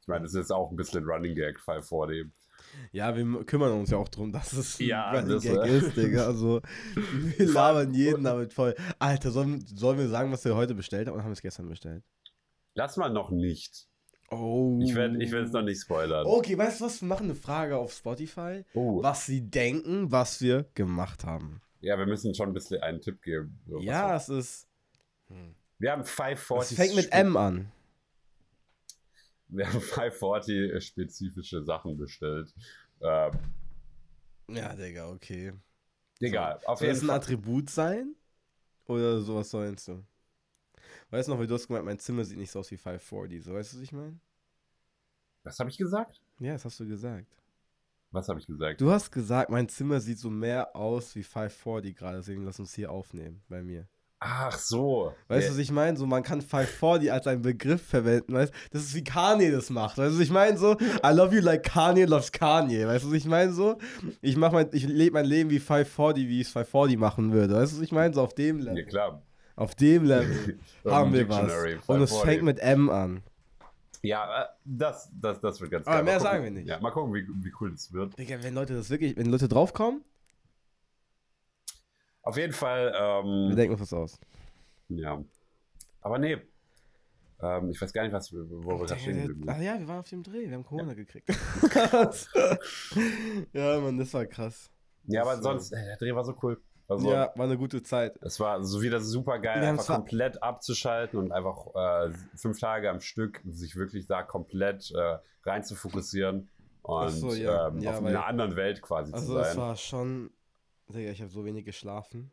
[0.00, 2.32] Ich meine, das ist jetzt auch ein bisschen Running Gag Fall vor dem.
[2.92, 5.78] Ja, wir kümmern uns ja auch drum, dass es ein Ja, Running das, Gag äh,
[5.78, 6.26] ist, Digga.
[6.26, 6.60] Also,
[7.36, 8.74] wir labern jeden damit voll.
[8.98, 11.68] Alter, sollen, sollen wir sagen, was wir heute bestellt haben oder haben wir es gestern
[11.68, 12.02] bestellt?
[12.74, 13.86] Lass mal noch nicht.
[14.30, 14.78] Oh.
[14.80, 16.24] Ich werde ich es noch nicht spoilern.
[16.24, 17.00] Okay, weißt du was?
[17.02, 18.64] Wir machen eine Frage auf Spotify.
[18.74, 19.02] Oh.
[19.02, 21.60] was sie denken, was wir gemacht haben.
[21.80, 23.58] Ja, wir müssen schon ein bisschen einen Tipp geben.
[23.80, 24.68] Ja, es ist.
[25.78, 26.78] Wir haben 540.
[26.78, 27.72] Es fängt mit M an.
[29.48, 32.54] Wir haben 540 spezifische Sachen bestellt.
[33.00, 33.32] Ähm,
[34.48, 35.52] Ja, Digga, okay.
[36.20, 36.60] egal.
[36.66, 37.16] Auf Soll das jeden ein Fall.
[37.16, 38.14] Attribut sein?
[38.86, 40.04] Oder sowas sollst du?
[41.10, 43.42] Weißt du noch, wie du hast gemeint, mein Zimmer sieht nicht so aus wie 540.
[43.44, 44.18] So, weißt du, was ich meine?
[45.44, 46.20] Was habe ich gesagt?
[46.38, 47.26] Ja, das hast du gesagt.
[48.10, 48.80] Was habe ich gesagt?
[48.80, 52.74] Du hast gesagt, mein Zimmer sieht so mehr aus wie 540 gerade, deswegen lass uns
[52.74, 53.88] hier aufnehmen bei mir.
[54.22, 55.14] Ach so.
[55.28, 55.96] Weißt du, Ja, was ich meine?
[55.96, 59.96] So, man kann 540 als einen Begriff verwenden, weißt Das ist wie Kanye das macht.
[59.96, 60.58] Weißt du, was ich meine?
[60.58, 62.86] So, I love you like Kanye loves Kanye.
[62.86, 63.52] Weißt du, was ich meine?
[63.52, 63.78] So,
[64.20, 67.54] ich mach mein, ich lebe mein Leben wie 540, wie ich es 540 machen würde.
[67.54, 68.12] Weißt du, was ich meine?
[68.12, 68.84] So auf dem ja, Level.
[68.84, 69.22] klar.
[69.56, 71.40] Auf dem Level haben wir was.
[71.86, 72.22] Und es 540.
[72.22, 73.22] fängt mit M an.
[74.02, 76.04] Ja, äh, das, das, das wird ganz Aber geil.
[76.04, 76.32] mehr Mal gucken.
[76.32, 76.68] sagen wir nicht.
[76.68, 78.18] Ja, mal gucken, wie, wie cool das wird.
[78.18, 80.02] Digga, wenn Leute das wirklich, wenn Leute draufkommen,
[82.22, 84.20] Auf jeden Fall, wir ähm, denken uns was aus.
[84.88, 85.22] ja.
[86.02, 86.38] Aber nee.
[87.42, 89.88] Ähm, ich weiß gar nicht, was, wir- wo wir da stehen geblieben Ach ja, wir
[89.88, 91.26] waren auf dem Dreh, wir haben Corona gekriegt.
[91.70, 92.28] krass.
[93.52, 94.70] ja, Mann, das war krass.
[95.06, 96.60] Ja, aber das, sonst, äh, der Dreh war so cool.
[96.88, 98.18] Also, Ja, war eine gute Zeit.
[98.22, 102.58] Es war so wieder super geil, Wir einfach zwar- komplett abzuschalten und einfach äh, fünf
[102.58, 106.48] Tage am Stück sich wirklich da komplett äh, rein zu fokussieren
[106.82, 107.68] und so, ja.
[107.68, 109.56] ähm, Ja, auf weil- einer anderen Welt quasi Also zu es sein.
[109.56, 110.30] war schon,
[110.92, 112.30] Digga, ich habe so wenig geschlafen.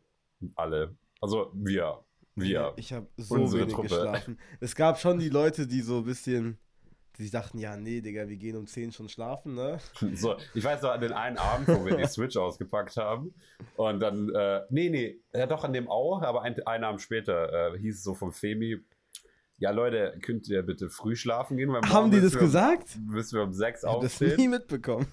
[0.54, 0.96] Alle.
[1.20, 2.04] Also wir.
[2.34, 2.72] Wir.
[2.76, 3.88] Ich habe so Unsere wenig Truppe.
[3.88, 4.38] geschlafen.
[4.60, 6.56] Es gab schon die Leute, die so ein bisschen,
[7.18, 9.78] die dachten, ja, nee, Digga, wir gehen um 10 schon schlafen, ne?
[10.14, 13.34] So, ich weiß noch an den einen Abend, wo wir die Switch ausgepackt haben.
[13.76, 17.74] Und dann, äh, nee, nee, ja doch an dem auch, aber ein, einen Abend später
[17.74, 18.76] äh, hieß es so vom Femi,
[19.60, 21.72] ja Leute, könnt ihr bitte früh schlafen gehen?
[21.72, 22.96] Weil Haben die müssen das wir- gesagt?
[23.04, 24.36] Müssen wir um sechs Ich habe das aufstehen.
[24.36, 25.08] nie mitbekommen.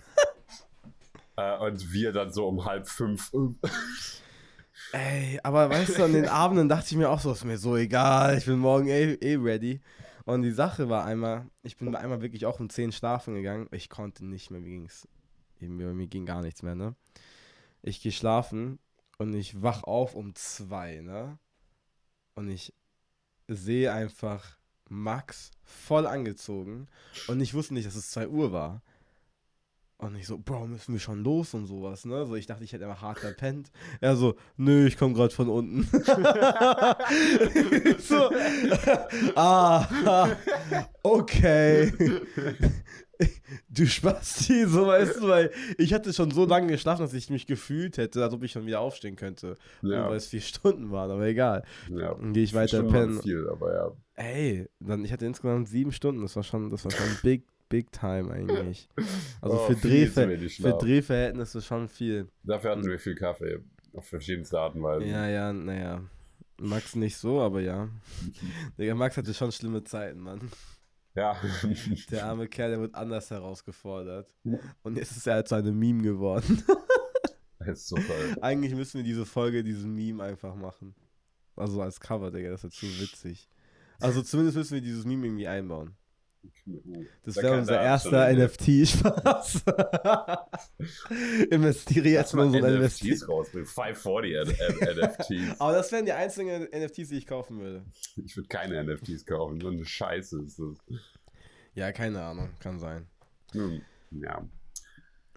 [1.38, 3.32] Äh, und wir dann so um halb fünf.
[4.92, 7.76] Ey, aber weißt du, an den Abenden dachte ich mir auch so, ist mir so
[7.76, 9.82] egal, ich bin morgen eh, eh ready.
[10.26, 13.68] Und die Sache war einmal, ich bin einmal wirklich auch um 10 schlafen gegangen.
[13.72, 15.08] Ich konnte nicht mehr, mir ging's,
[15.62, 16.96] eben, mir ging gar nichts mehr, ne?
[17.84, 18.80] Ich gehe schlafen
[19.18, 21.38] und ich wach auf um 2, ne?
[22.34, 22.74] Und ich
[23.48, 24.58] sehe einfach
[24.90, 26.88] Max voll angezogen
[27.28, 28.82] und ich wusste nicht, dass es 2 Uhr war.
[29.98, 32.26] Und ich so, Bro, müssen wir schon los und sowas, ne?
[32.26, 33.72] So, ich dachte, ich hätte immer hart verpennt.
[34.02, 35.84] Er so, nö, ich komme gerade von unten.
[38.00, 38.30] so,
[39.36, 40.28] ah,
[41.02, 41.94] okay.
[43.70, 47.48] Du Spasti, so weißt du, weil ich hatte schon so lange geschlafen, dass ich mich
[47.48, 49.56] gefühlt hätte, als ob ich schon wieder aufstehen könnte.
[49.82, 50.10] Ja.
[50.10, 51.64] Weil es vier Stunden waren, aber egal.
[51.90, 52.16] ja.
[52.16, 53.22] Dann gehe ich weiter pennen.
[53.22, 53.92] viel, aber ja.
[54.16, 56.22] Ey, dann, ich hatte insgesamt sieben Stunden.
[56.22, 58.90] Das war schon, das war schon big, big time eigentlich.
[59.42, 60.78] Also Oh, für, Drehver für.
[60.78, 62.30] Drehverhältnisse schon viel.
[62.44, 63.60] Dafür hatten wir viel Kaffee.
[63.94, 65.10] Auf verschiedenste Arten und Weisen.
[65.10, 66.04] Ja, ja, naja.
[66.58, 67.90] Max nicht so, aber ja.
[68.78, 70.52] Digga, Max hatte schon schlimme Zeiten, Mann.
[71.16, 71.36] Ja.
[72.12, 74.30] Der arme Kerl, der wird anders herausgefordert.
[74.84, 76.64] Und jetzt ist er halt so eine Meme geworden.
[77.60, 78.36] Das ist so toll.
[78.42, 80.94] Eigentlich müssen wir diese Folge, diesen Meme einfach machen.
[81.56, 83.48] Also als Cover, Digga, das ist zu witzig.
[84.00, 85.96] Also zumindest müssen wir dieses Meme irgendwie einbauen.
[87.24, 89.64] Das Da wäre unser erster NFT-Spaß.
[91.50, 93.30] Investiere jetzt mal so ein NFTs NFT.
[93.30, 93.68] rausbringen.
[93.68, 95.60] 540 N- NFTs.
[95.60, 97.84] Aber das wären die einzigen NFTs, die ich kaufen würde.
[98.24, 99.60] Ich würde keine NFTs kaufen.
[99.62, 101.00] So eine Scheiße ist das.
[101.74, 103.08] Ja, keine Ahnung, kann sein.
[103.52, 103.82] Hm,
[104.12, 104.44] Ja.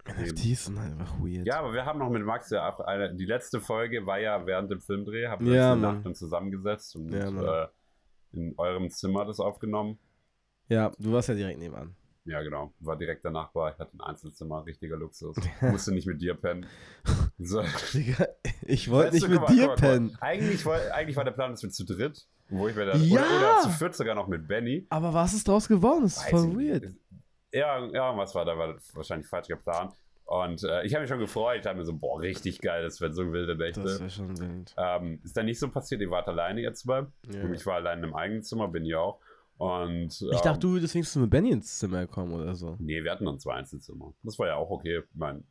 [0.07, 1.45] NFTs sind einfach weird.
[1.45, 4.71] Ja, aber wir haben noch mit Max ja eine, die letzte Folge war ja während
[4.71, 5.81] dem Filmdreh, haben wir Ja, Mann.
[5.97, 7.67] Nacht dann zusammengesetzt und Ja, äh,
[8.33, 9.99] in eurem Zimmer das aufgenommen.
[10.69, 11.95] Ja, du warst ja direkt nebenan.
[12.25, 12.71] Ja, genau.
[12.79, 13.73] War direkt der Nachbar.
[13.73, 15.35] Ich hatte ein Einzelzimmer, richtiger Luxus.
[15.61, 16.65] Musste nicht mit dir pennen.
[17.39, 17.63] So.
[17.93, 18.27] Digga,
[18.67, 19.75] ich wollte nicht mit mal, dir mal, mal.
[19.75, 20.17] pennen.
[20.21, 23.21] Eigentlich, eigentlich war der Plan, dass wir zu dritt, wo ich mir dann, Ja!
[23.21, 24.85] oder, oder zu viert sogar noch mit Benny.
[24.89, 26.03] Aber was ist draus geworden?
[26.03, 26.83] Das ist Weiß voll nicht.
[26.83, 26.93] weird.
[27.51, 28.55] Ja, ja, was war da?
[28.57, 29.93] War wahrscheinlich falsch geplant.
[30.25, 31.57] Und äh, ich habe mich schon gefreut.
[31.57, 33.99] Ich dachte mir so, boah, richtig geil, das wird so wilde Das Nächte.
[33.99, 34.75] wäre schon wild.
[34.77, 37.07] Ähm, ist dann nicht so passiert, ihr wart alleine jetzt zwei.
[37.33, 37.49] Ja.
[37.51, 39.19] Ich war allein im eigenen Zimmer, bin ich auch.
[39.59, 42.77] Und Ich ähm, dachte, du würdest wenigstens mit Benny ins Zimmer kommen oder so.
[42.79, 44.13] Nee, wir hatten dann zwei Einzelzimmer.
[44.23, 45.03] Das war ja auch okay.
[45.13, 45.43] Mein,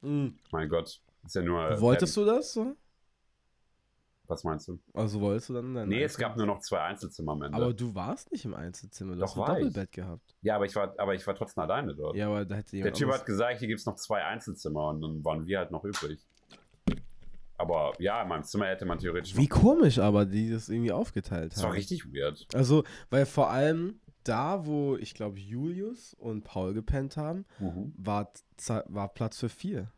[0.00, 0.38] Mhm.
[0.50, 1.00] mein Gott.
[1.24, 1.80] Ist ja nur.
[1.80, 2.74] Wolltest du das so?
[4.26, 4.78] Was meinst du?
[4.94, 7.56] Also wolltest du dann dein Nee, es gab nur noch zwei Einzelzimmer am Ende.
[7.58, 9.64] Aber du warst nicht im Einzelzimmer, du Doch, hast ein war ich.
[9.66, 10.34] Doppelbett gehabt.
[10.40, 12.16] ja, aber ich war, aber ich war trotzdem alleine dort.
[12.16, 14.88] Ja, aber da hätte Der jemand Typ hat gesagt, hier gibt es noch zwei Einzelzimmer
[14.88, 16.26] und dann waren wir halt noch übrig.
[17.64, 19.36] Aber ja, in meinem Zimmer hätte man theoretisch.
[19.36, 21.76] Wie komisch aber, die das irgendwie aufgeteilt das war haben.
[21.76, 22.46] richtig weird.
[22.54, 27.44] Also, weil vor allem da, wo ich glaube Julius und Paul gepennt haben,
[27.96, 29.90] war, Ze- war Platz für vier.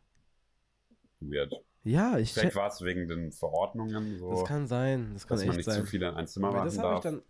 [1.19, 1.53] Weird.
[1.83, 5.45] Ja, ich Vielleicht war es wegen den Verordnungen so, das kann sein, das kann dass
[5.47, 5.81] man nicht sein.
[5.81, 7.21] zu viele in ein Zimmer machen das habe ich dann.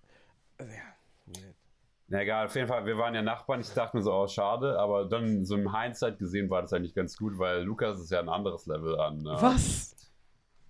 [0.58, 0.80] Also, ja,
[1.42, 1.56] weird.
[2.10, 3.60] Na egal, auf jeden Fall, wir waren ja Nachbarn.
[3.60, 6.96] Ich dachte mir so, oh, schade, aber dann so im Hindsight gesehen war das eigentlich
[6.96, 9.20] ganz gut, weil Lukas ist ja ein anderes Level an.
[9.20, 9.94] äh, Was?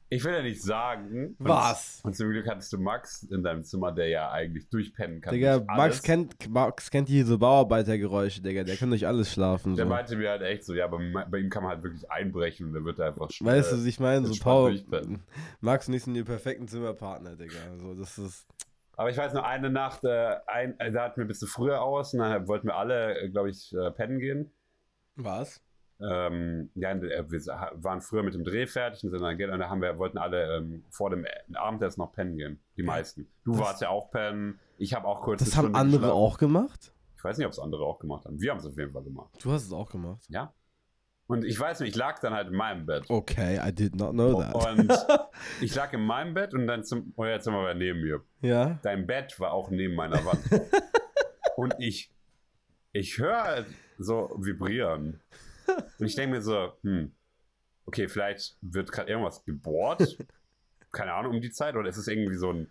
[0.09, 1.35] Ich will ja nicht sagen.
[1.37, 1.99] Was?
[2.03, 5.33] Und zum Glück hattest du Max in deinem Zimmer, der ja eigentlich durchpennen kann.
[5.33, 8.63] Digga, Max kennt, Max kennt diese Bauarbeitergeräusche, Digga.
[8.63, 9.75] Der kann durch alles schlafen.
[9.75, 9.89] Der So.
[9.89, 12.73] meinte mir halt echt so, ja, aber bei ihm kann man halt wirklich einbrechen und
[12.73, 13.57] der wird einfach schnell.
[13.57, 14.25] Weißt du, was ich meine?
[14.27, 14.81] So Paul.
[15.59, 17.55] Max und ich sind die perfekten Zimmerpartner, Digga.
[17.77, 18.47] So, das ist.
[18.93, 21.81] Aber ich weiß noch, eine Nacht, äh, ein, äh, da hatten wir ein bisschen früher
[21.81, 24.51] aus und dann wollten wir alle, glaube ich, äh, pennen gehen.
[25.15, 25.61] Was?
[25.99, 27.41] Ähm, ja, äh, wir
[27.75, 30.57] waren früher mit dem Dreh fertig und sind dann und da haben wir, wollten alle
[30.57, 32.59] ähm, vor dem Abendessen noch pennen gehen.
[32.77, 33.27] Die meisten.
[33.43, 34.59] Du Das- warst ja auch pennen.
[34.77, 35.39] Ich habe auch kurz.
[35.43, 36.17] Das haben Stunde andere geschlafen.
[36.21, 36.93] auch gemacht?
[37.17, 38.39] Ich weiß nicht, ob es andere auch gemacht haben.
[38.39, 39.29] Wir haben es auf jeden Fall gemacht.
[39.41, 40.23] Du hast es auch gemacht.
[40.29, 40.53] Ja.
[41.25, 43.09] Und ich weiß nicht, ich lag dann halt in meinem Bett.
[43.09, 44.53] Okay, I did not know that.
[44.55, 44.93] Und
[45.61, 48.21] ich lag in meinem Bett und dein Zimmer, euer Zimmer war neben mir.
[48.41, 48.79] Ja?
[48.83, 50.39] Dein Bett war auch neben meiner Wand.
[51.57, 52.13] und ich,
[52.93, 53.65] ich höre
[53.97, 55.19] so vibrieren.
[55.99, 57.11] Und ich denke mir so, hm,
[57.85, 60.17] okay, vielleicht wird gerade irgendwas gebohrt.
[60.91, 61.75] Keine Ahnung, um die Zeit.
[61.75, 62.69] Oder ist es irgendwie so ein,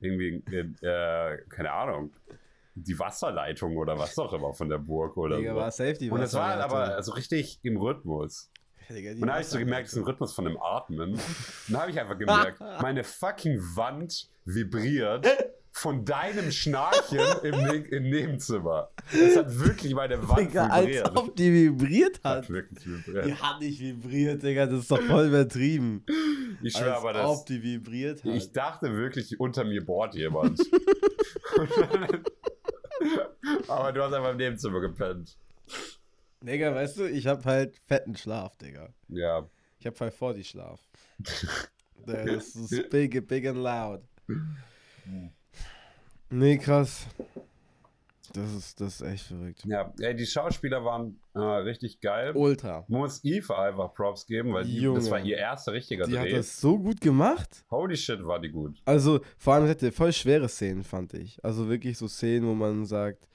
[0.00, 0.42] irgendwie,
[0.82, 2.12] äh, keine Ahnung,
[2.74, 5.60] die Wasserleitung oder was auch immer von der Burg oder Digga, so.
[5.60, 6.10] war Safety.
[6.10, 8.50] Und es war aber so richtig im Rhythmus.
[8.90, 11.12] Digga, Und dann habe ich so gemerkt, es ist ein Rhythmus von dem Atmen.
[11.12, 11.20] Und
[11.68, 15.26] dann habe ich einfach gemerkt, meine fucking Wand vibriert
[15.76, 18.90] von deinem Schnarchen im, Ne- im Nebenzimmer.
[19.12, 21.16] Es hat wirklich meine Wand Digga, als vibriert.
[21.16, 22.48] ob die vibriert hat hat.
[22.50, 23.42] wirklich Die vibriert.
[23.42, 24.66] hat nicht vibriert, Digga.
[24.66, 26.04] Das ist doch voll übertrieben.
[26.62, 28.32] Ich schwöre Als aber, das, ob die vibriert hat.
[28.34, 30.60] ich dachte wirklich, unter mir bohrt jemand.
[33.68, 35.36] aber du hast einfach im Nebenzimmer gepennt.
[36.40, 38.90] Digga, weißt du, ich hab halt fetten Schlaf, Digga.
[39.08, 39.48] Ja.
[39.80, 40.80] Ich hab 540 Schlaf.
[42.06, 44.02] Digga, das ist big, big and loud.
[46.34, 47.06] Nee, krass.
[48.32, 49.64] Das ist, das ist echt verrückt.
[49.64, 52.32] Ja, ey, die Schauspieler waren äh, richtig geil.
[52.34, 52.84] Ultra.
[52.88, 54.98] Muss Eve einfach Props geben, weil die, Junge.
[54.98, 56.32] das war ihr erster richtiger Die hat Dreh.
[56.32, 57.64] das so gut gemacht.
[57.70, 58.82] Holy shit, war die gut.
[58.86, 61.38] Also, vor allem hatte voll schwere Szenen, fand ich.
[61.44, 63.28] Also wirklich so Szenen, wo man sagt,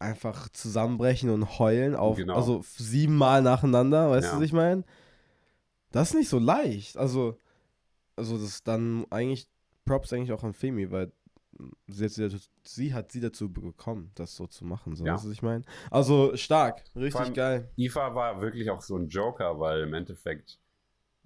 [0.00, 2.34] einfach zusammenbrechen und heulen auf, Genau.
[2.34, 4.32] also siebenmal nacheinander, weißt Ja.
[4.32, 4.82] du, was ich meine?
[5.92, 6.96] Das ist nicht so leicht.
[6.96, 7.38] Also,
[8.16, 9.46] also das ist dann eigentlich,
[9.84, 11.12] Props eigentlich auch an Femi, weil
[11.88, 15.14] sie hat sie, dazu, sie hat sie dazu bekommen, das so zu machen, so, Ja.
[15.14, 15.64] was ich meine?
[15.90, 17.70] Also, stark, richtig geil.
[17.76, 20.58] Eva war wirklich auch so ein Joker, weil im Endeffekt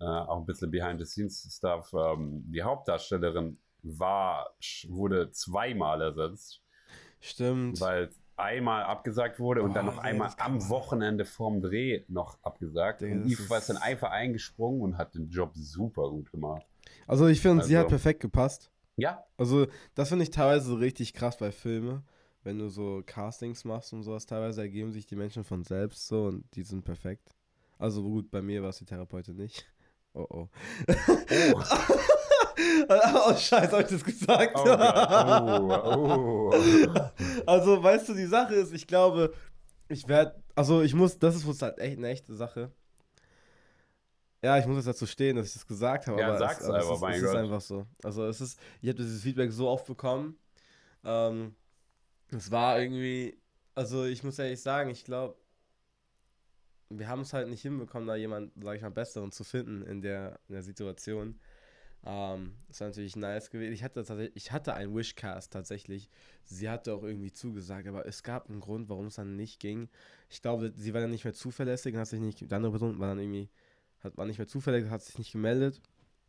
[0.01, 4.55] äh, auch ein bisschen Behind-the-Scenes-Stuff, ähm, die Hauptdarstellerin war,
[4.89, 6.63] wurde zweimal ersetzt,
[7.21, 7.81] Stimmt.
[7.81, 12.03] weil einmal abgesagt wurde und dann noch nee, einmal das kann am Wochenende vorm Dreh
[12.09, 13.03] noch abgesagt.
[13.03, 16.67] Digga, und Eve war ist- dann einfach eingesprungen und hat den Job super gut gemacht.
[17.07, 18.73] Also ich finde, sie hat Also- perfekt gepasst.
[18.97, 22.05] Ja, Also das finde ich teilweise so richtig krass bei Filmen.
[22.43, 26.27] Wenn du so Castings machst und sowas, teilweise ergeben sich die Menschen von selbst so
[26.27, 27.35] und die sind perfekt.
[27.79, 29.67] Also gut, bei mir war es die Therapeutin nicht.
[30.13, 30.49] Oh oh.
[30.89, 31.63] Oh.
[32.89, 34.57] oh scheiße, hab ich das gesagt?
[34.57, 34.65] Oh.
[35.71, 37.01] Oh, oh.
[37.47, 39.33] Also, weißt du, die Sache ist, ich glaube,
[39.89, 42.71] ich werde, also ich muss, das ist halt echt eine echte Sache.
[44.45, 46.21] Ja, ich muss jetzt dazu stehen, dass ich das gesagt habe.
[46.21, 47.31] Ja, aber sag's es, aber einfach, es ist, mein es Gott.
[47.31, 47.87] ist einfach so.
[48.03, 50.37] Also es ist, ich habe dieses Feedback so oft bekommen.
[51.03, 51.55] Ähm,
[52.31, 53.41] es war irgendwie,
[53.75, 55.39] also ich muss ehrlich sagen, ich glaube,
[56.91, 60.03] wir haben es halt nicht hinbekommen, da jemanden, sag ich mal, besseren zu finden in
[60.03, 61.41] der, in der Situation.
[62.05, 63.73] Ähm, das war natürlich nice gewesen.
[63.73, 66.11] Ich hatte tatsächlich, ich hatte einen Wishcast tatsächlich.
[66.45, 69.89] Sie hatte auch irgendwie zugesagt, aber es gab einen Grund, warum es dann nicht ging.
[70.29, 72.99] Ich glaube, sie war dann nicht mehr zuverlässig und hat sich nicht, die andere Person
[72.99, 73.49] war dann irgendwie,
[74.05, 75.81] hat, war nicht mehr zuverlässig, hat sich nicht gemeldet.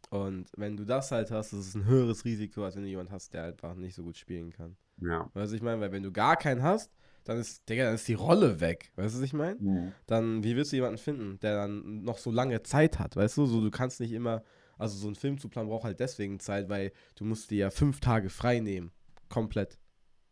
[0.10, 3.12] Und wenn du das halt hast, das ist ein höheres Risiko, als wenn du jemanden
[3.12, 4.76] hast, der einfach nicht so gut spielen kann.
[5.02, 5.22] Ja.
[5.22, 5.82] Weißt du, was ich meine?
[5.82, 6.92] Weil wenn du gar keinen hast,
[7.24, 8.92] dann ist, Digga, dann ist die Rolle weg.
[8.96, 9.60] Weißt du, was ich meine?
[9.60, 9.92] Mhm.
[10.06, 13.46] dann, wie willst du jemanden finden, der dann noch so lange Zeit hat, weißt du?
[13.46, 14.44] So, du kannst nicht immer,
[14.78, 17.70] also so ein Film zu planen braucht halt deswegen Zeit, weil du musst dir ja
[17.72, 18.92] fünf Tage frei nehmen.
[19.28, 19.80] Komplett.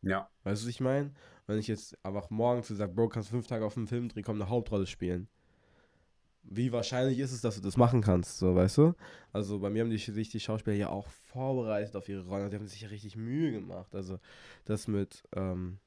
[0.02, 0.30] Ja.
[0.44, 1.14] Weißt du, was ich meine?
[1.48, 4.08] Wenn ich jetzt einfach morgen zu sage, Bro, kannst du fünf Tage auf dem Film
[4.08, 5.28] drehen, komm, eine Hauptrolle spielen.
[6.44, 8.94] Wie wahrscheinlich ist es, dass du das machen kannst, so, weißt du?
[9.32, 12.50] Also bei mir haben die, sich die Schauspieler ja auch vorbereitet auf ihre Rollen.
[12.50, 13.96] Die haben sich ja richtig Mühe gemacht.
[13.96, 14.20] Also
[14.66, 15.80] das mit ähm,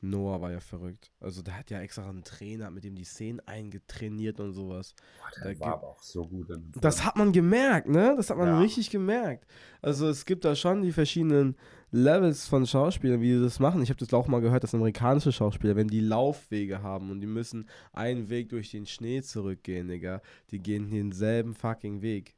[0.00, 1.10] Noah war ja verrückt.
[1.20, 4.94] Also der hat ja extra einen Trainer, mit dem die Szenen eingetrainiert und sowas.
[5.18, 6.48] Boah, Da der gibt- war aber auch so gut.
[6.80, 8.14] Das hat man gemerkt, ne?
[8.16, 8.60] Das hat man Ja.
[8.60, 9.46] richtig gemerkt.
[9.82, 11.56] Also es gibt da schon die verschiedenen
[11.90, 13.82] Levels von Schauspielern, wie die das machen.
[13.82, 17.26] Ich habe das auch mal gehört, dass amerikanische Schauspieler, wenn die Laufwege haben und die
[17.26, 20.20] müssen einen Weg durch den Schnee zurückgehen, Digga,
[20.50, 22.34] die gehen denselben fucking Weg.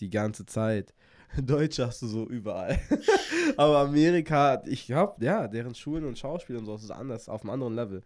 [0.00, 0.94] Die ganze Zeit.
[1.42, 2.78] Deutsche hast du so überall.
[3.56, 7.50] Aber Amerika, ich glaube, ja, deren Schulen und Schauspiel und so ist anders, auf einem
[7.50, 8.02] anderen Level.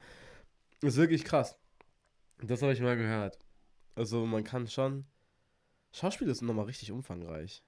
[0.83, 1.57] Ist wirklich krass.
[2.43, 3.39] Das habe ich mal gehört.
[3.95, 5.05] Also man kann schon.
[5.93, 7.63] Schauspiel ist nochmal richtig umfangreich.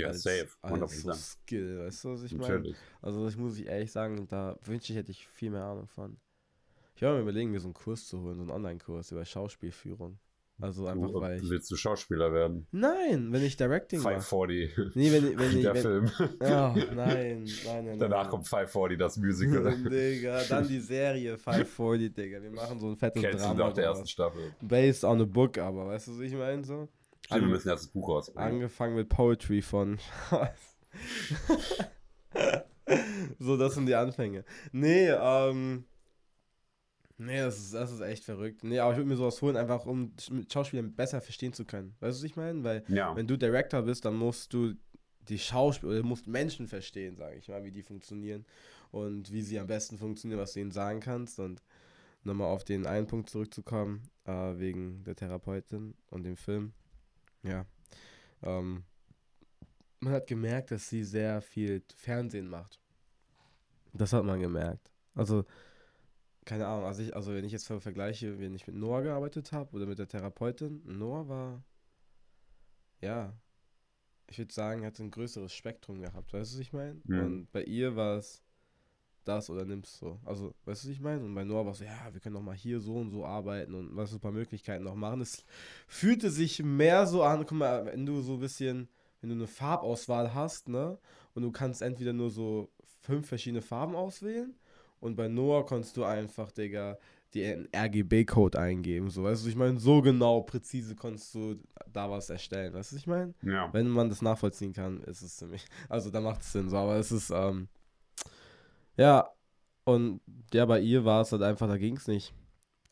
[0.00, 0.48] Ja, als, safe.
[0.62, 1.14] Als so 100%.
[1.14, 2.74] Skill, weißt du, was ich meine?
[3.02, 6.16] Also das muss ich ehrlich sagen, da wünsche ich, hätte ich viel mehr Ahnung von.
[6.94, 10.18] Ich werde mir überlegen, mir so einen Kurs zu holen, so einen Online-Kurs über Schauspielführung.
[10.58, 11.50] Also einfach, Du, weil ich...
[11.50, 12.66] willst du Schauspieler werden?
[12.70, 14.22] Nein, wenn ich Directing mache.
[14.22, 14.96] 540.
[14.96, 15.62] Nee, wenn, wenn ich...
[15.62, 16.10] der Wenn, Film.
[16.18, 17.98] oh, nein, nein, nein, nein.
[17.98, 19.76] Danach kommt 540, das Musical.
[19.90, 22.42] Digga, dann die Serie 540, Digga.
[22.42, 23.64] Wir machen so ein fettes Kennst du Drama.
[23.66, 24.54] nach der ersten Staffel.
[24.62, 26.64] Based on a book, aber weißt du, was ich meine?
[26.64, 26.88] So?
[27.26, 28.52] Stimmt, wir müssen erst das Buch rausbringen.
[28.54, 29.98] Angefangen mit Poetry von.
[33.38, 34.44] so, das sind die Anfänge.
[34.72, 35.84] Nee, ähm.
[37.18, 38.62] Nee, das ist, das ist echt verrückt.
[38.62, 41.64] Nee, aber ich würde mir sowas holen, einfach um Sch- mit Schauspielern besser verstehen zu
[41.64, 41.96] können.
[42.00, 42.62] Weißt du, was ich meine?
[42.62, 43.16] Weil, Ja.
[43.16, 44.74] wenn du Director bist, dann musst du
[45.28, 48.44] die Schauspieler, oder musst Menschen verstehen, sage ich mal, wie die funktionieren
[48.90, 51.40] und wie sie am besten funktionieren, was du ihnen sagen kannst.
[51.40, 51.62] Und
[52.22, 56.74] nochmal auf den einen Punkt zurückzukommen, äh, wegen der Therapeutin und dem Film.
[57.46, 57.64] Ja.
[58.42, 58.84] Ähm,
[60.00, 62.80] man hat gemerkt, dass sie sehr viel Fernsehen macht.
[63.92, 64.90] Das hat man gemerkt.
[65.14, 65.44] Also,
[66.44, 69.52] keine Ahnung, also, ich, also wenn ich jetzt ver- vergleiche, wenn ich mit Noah gearbeitet
[69.52, 71.64] habe oder mit der Therapeutin, Noah war,
[73.00, 73.32] ja,
[74.28, 77.00] ich würde sagen, hat ein größeres Spektrum gehabt, weißt du, was ich meine?
[77.04, 77.18] Mhm.
[77.20, 78.42] Und bei ihr war es
[79.26, 80.18] das oder nimmst so.
[80.24, 81.24] Also, weißt du, was ich meine?
[81.24, 83.24] Und bei Noah war es so, ja, wir können noch mal hier so und so
[83.24, 85.20] arbeiten und was ein paar Möglichkeiten noch machen.
[85.20, 85.44] Es
[85.86, 88.88] fühlte sich mehr so an, guck mal, wenn du so ein bisschen,
[89.20, 90.98] wenn du eine Farbauswahl hast, ne,
[91.34, 92.70] und du kannst entweder nur so
[93.02, 94.54] fünf verschiedene Farben auswählen
[95.00, 96.98] und bei Noah kannst du einfach, Digga,
[97.34, 101.56] die RGB-Code eingeben, so, weißt du, ich meine, so genau, präzise konntest du
[101.92, 103.34] da was erstellen, weißt du, was ich meine?
[103.42, 103.72] Ja.
[103.72, 105.66] Wenn man das nachvollziehen kann, ist es ziemlich.
[105.88, 107.68] Also da macht es Sinn, so, aber es ist, ähm,
[108.96, 109.28] ja,
[109.84, 110.20] und
[110.52, 112.34] ja, bei ihr war es halt einfach, da ging es nicht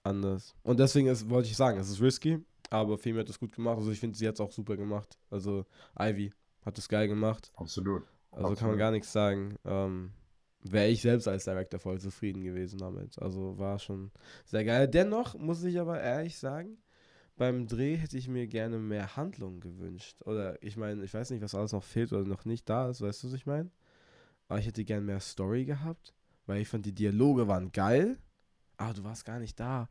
[0.03, 0.55] anders.
[0.63, 3.79] Und deswegen ist, wollte ich sagen, es ist risky, aber Femi hat das gut gemacht.
[3.79, 5.19] Also ich finde, sie hat es auch super gemacht.
[5.31, 5.65] Also
[5.99, 6.33] Ivy
[6.65, 7.51] hat es geil gemacht.
[7.57, 8.03] Absolut.
[8.31, 8.79] Also kann man Absolut.
[8.79, 9.57] gar nichts sagen.
[9.65, 10.13] Ähm,
[10.67, 13.19] Wäre ich selbst als Director voll zufrieden gewesen damit.
[13.19, 14.11] Also war schon
[14.47, 14.89] sehr geil.
[14.89, 16.79] Dennoch muss ich aber ehrlich sagen,
[17.37, 20.23] beim Dreh hätte ich mir gerne mehr Handlung gewünscht.
[20.25, 23.03] Oder ich meine, ich weiß nicht, was alles noch fehlt oder noch nicht da ist,
[23.03, 23.71] weißt du, was ich meine?
[24.49, 26.15] Aber ich hätte gerne mehr Story gehabt,
[26.47, 28.19] weil ich fand, die Dialoge waren geil.
[28.77, 29.89] Aber du warst gar nicht da,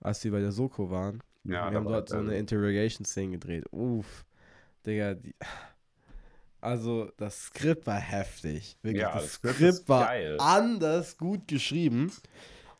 [0.00, 1.22] als wir bei der Soko waren.
[1.44, 3.64] Ja, wir haben dort so eine Interrogation-Szene gedreht.
[3.72, 4.24] Uff,
[4.84, 5.34] Digga, die,
[6.60, 8.76] Also, das Skript war heftig.
[8.82, 10.36] Wirklich, Ja, das, das Skript Skript, war geil.
[10.40, 12.10] anders gut geschrieben.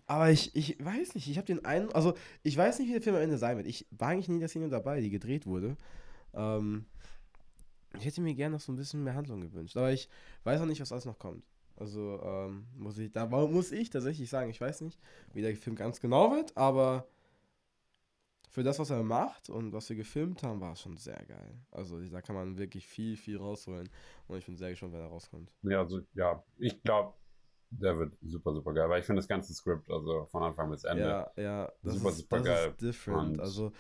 [0.07, 3.03] Aber ich, ich weiß nicht, ich habe den einen, also ich weiß nicht, wie der
[3.03, 3.67] Film am Ende sein wird.
[3.67, 5.77] Ich war eigentlich nie in der Szene dabei, die gedreht wurde.
[6.35, 6.87] Ähm,
[7.99, 9.77] ich hätte mir gerne noch so ein bisschen mehr Handlung gewünscht.
[9.77, 10.09] Aber ich
[10.45, 11.45] weiß auch nicht, was alles noch kommt.
[11.77, 14.99] Also ähm, muss ich, da muss ich tatsächlich sagen, ich weiß nicht,
[15.35, 17.07] wie der Film ganz genau wird, aber
[18.51, 21.55] für das, was er macht und was wir gefilmt haben, war es schon sehr geil.
[21.71, 23.89] Also da kann man wirklich viel, viel rausholen.
[24.29, 25.53] Und ich bin sehr gespannt, wenn er rauskommt.
[25.63, 27.13] Ja, also, ja, ich glaube,
[27.69, 28.89] der wird super, super geil.
[28.89, 31.03] Weil ich finde das ganze Skript, also von Anfang bis Ende.
[31.03, 32.71] Ja, ja, das, Super, ist, super das geil.
[32.71, 33.29] ist different.
[33.33, 33.73] Und- Also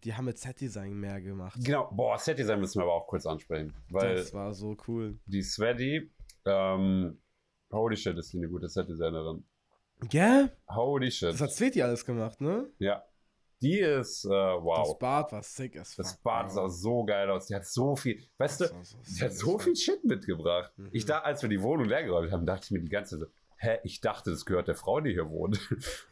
[0.00, 1.58] die haben mit Set-Design mehr gemacht.
[1.62, 3.72] Genau, boah, Set-Design müssen wir aber auch kurz ansprechen.
[3.90, 5.18] Weil das war so cool.
[5.26, 6.10] die Sveti,
[6.44, 7.18] ähm,
[7.72, 9.44] holy shit, ist die eine gute Set-Designerin.
[10.08, 10.50] Gell?
[10.68, 11.30] Holy shit.
[11.30, 12.70] Das hat Sveti alles gemacht, ne?
[12.78, 13.02] ja.
[13.62, 14.88] Die ist, äh, wow.
[14.88, 16.04] Das Bad war sick as fuck.
[16.04, 17.46] Das Bad sah so geil aus.
[17.46, 20.72] Die hat so viel, weißt du, Das so die hat so viel Shit mitgebracht.
[20.76, 20.88] Mhm.
[20.90, 23.28] Ich da, als wir die Wohnung leergeräumt haben, dachte ich mir die ganze Zeit
[23.62, 25.58] hä, ich dachte, das gehört der Frau, die hier wohnt.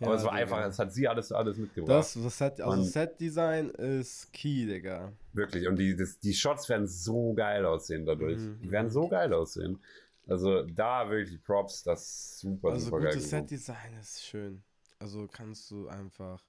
[0.00, 0.42] Aber Ja, es war Digga.
[0.42, 1.90] einfach, es hat sie alles, alles mitgebracht.
[1.98, 5.12] Das, das Set, also Set-Design ist key, Digga.
[5.32, 5.66] Wirklich.
[5.68, 8.38] Und die, das, die Shots werden so geil aussehen dadurch.
[8.38, 8.60] Mhm.
[8.62, 9.80] Die werden so geil aussehen.
[10.28, 13.12] Also da wirklich Props, das ist super, Also super geil.
[13.14, 13.48] gutes geworden.
[13.48, 14.62] Set-Design ist schön.
[15.00, 16.40] Also kannst du einfach.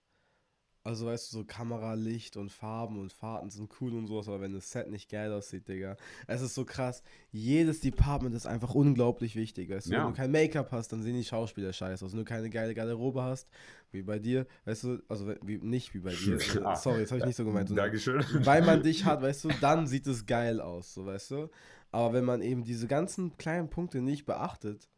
[0.84, 4.42] Also weißt du, so Kamera, Licht und Farben und Fahrten sind cool und sowas, aber
[4.42, 5.96] wenn das Set nicht geil aussieht, Digga.
[6.26, 7.04] Es ist so krass.
[7.32, 9.70] Jedes Department ist einfach unglaublich wichtig.
[9.70, 10.00] Weißt du, Ja.
[10.06, 12.14] wenn du kein Make-up hast, dann sehen die Schauspieler scheiße aus.
[12.14, 13.48] Wenn du keine geile Garderobe hast,
[13.92, 16.40] wie bei dir, weißt du, also wie, nicht wie bei dir.
[16.66, 17.68] Ah, Sorry, das habe ich nicht so gemeint.
[17.68, 18.24] sondern- Dankeschön.
[18.44, 21.50] weil man dich hat, weißt du, dann sieht es geil aus, so weißt du.
[21.92, 24.90] Aber wenn man eben diese ganzen kleinen Punkte nicht beachtet,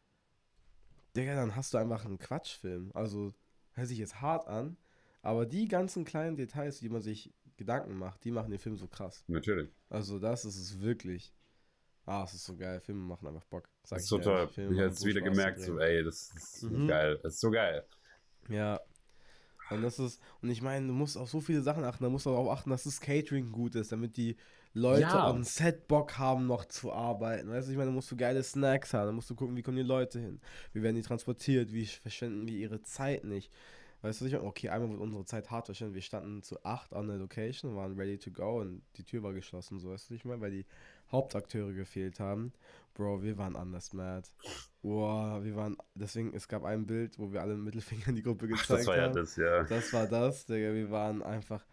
[1.16, 2.92] Digga, dann hast du einfach einen Quatschfilm.
[2.94, 3.34] Also,
[3.74, 4.78] hört sich jetzt hart an,
[5.24, 8.88] aber die ganzen kleinen Details, die man sich Gedanken macht, die machen den Film so
[8.88, 9.24] krass.
[9.28, 9.72] Natürlich.
[9.90, 11.34] Also, das ist es wirklich.
[12.06, 12.80] Ah, es ist so geil.
[12.82, 13.70] Filme machen einfach Bock.
[13.84, 14.50] Sag Das ist so toll.
[14.52, 16.88] Ich habe jetzt so wieder Spaß gemerkt, so, ey, das ist Mhm.
[16.88, 17.20] geil.
[17.24, 17.86] Das ist so geil.
[18.50, 18.80] Ja.
[19.70, 22.04] Und das ist, und ich meine, du musst auf so viele Sachen achten.
[22.04, 24.36] Da musst du auch achten, dass das Catering gut ist, damit die
[24.74, 25.28] Leute Ja.
[25.30, 27.50] am Set Bock haben, noch zu arbeiten.
[27.50, 29.62] Weißt du, ich meine, da musst du geile Snacks haben, da musst du gucken, wie
[29.62, 30.42] kommen die Leute hin,
[30.74, 33.52] wie werden die transportiert, wie verschwenden wir ihre Zeit nicht.
[34.04, 35.96] Weißt du, ich meine, okay, einmal wird unsere Zeit hart verschwendet.
[35.96, 39.32] Wir standen zu acht an der Location, waren ready to go und die Tür war
[39.32, 40.66] geschlossen, so weißt du, ich meine, weil die
[41.10, 42.52] Hauptakteure gefehlt haben.
[42.96, 44.28] Bro, wir waren anders mad.
[44.82, 48.24] Boah, wir waren, deswegen, es gab ein Bild, wo wir alle mit Mittelfinger in die
[48.24, 49.16] Gruppe gezeigt das war ja haben.
[49.16, 49.64] das, ja.
[49.64, 50.74] Das war das, Digga.
[50.74, 51.66] Wir waren einfach.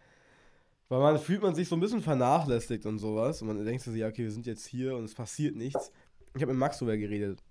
[0.87, 3.41] Weil man fühlt man sich so ein bisschen vernachlässigt und sowas.
[3.41, 5.91] Und man denkt sich, ja, okay, wir sind jetzt hier und es passiert nichts.
[6.33, 7.43] Ich habe mit Max darüber geredet.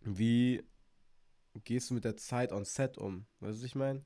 [0.00, 0.62] Wie
[1.64, 3.26] gehst du mit der Zeit on Set um?
[3.40, 4.04] Weißt du, was ich meine?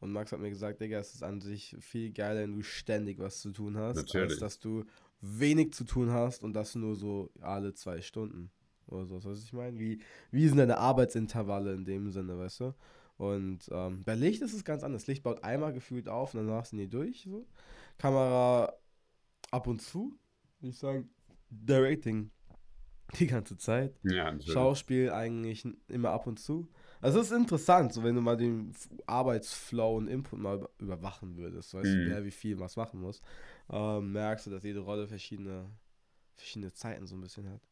[0.00, 3.18] Und Max hat mir gesagt, Digga, es ist an sich viel geiler, wenn du ständig
[3.18, 4.32] was zu tun hast, Natürlich.
[4.32, 4.84] als dass du
[5.20, 8.50] wenig zu tun hast und das nur so alle zwei Stunden.
[8.86, 9.78] Oder so, weißt du, was ich meine?
[9.78, 12.74] Wie, wie sind deine Arbeitsintervalle in dem Sinne, weißt du?
[13.16, 15.08] Und ähm, bei Licht ist es ganz anders.
[15.08, 17.22] Licht baut einmal gefühlt auf und danach sind die durch.
[17.22, 17.46] So.
[17.98, 18.72] Kamera
[19.50, 20.16] ab und zu,
[20.60, 21.10] würde ich sagen.
[21.50, 22.30] Directing
[23.18, 23.98] die ganze Zeit.
[24.04, 24.38] Ja.
[24.40, 26.68] Schauspiel eigentlich immer ab und zu.
[27.00, 28.74] Also es ist interessant, so wenn du mal den
[29.06, 31.98] Arbeitsflow und Input mal über- überwachen würdest, weißt Mhm.
[31.98, 33.20] du, wer wie viel was machen muss,
[33.70, 35.70] ähm, merkst du, dass jede Rolle verschiedene,
[36.36, 37.62] verschiedene Zeiten so ein bisschen hat.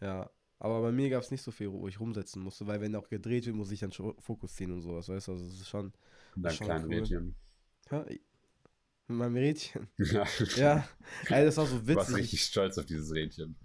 [0.00, 2.96] Ja, aber bei mir gab es nicht so viel, wo ich rumsetzen musste, weil wenn
[2.96, 5.60] auch gedreht wird, muss ich dann schon Fokus ziehen und sowas, weißt du, also es
[5.60, 5.92] ist schon,
[6.34, 6.88] Dein schon kleines cool.
[6.88, 7.34] Mädchen.
[7.90, 8.06] ja,
[9.10, 9.86] mit meinem Rädchen.
[9.98, 10.24] Ja.
[10.56, 10.88] Ja,
[11.28, 12.22] ey, das war so Du warst witzig.
[12.22, 13.56] richtig stolz auf dieses Rädchen.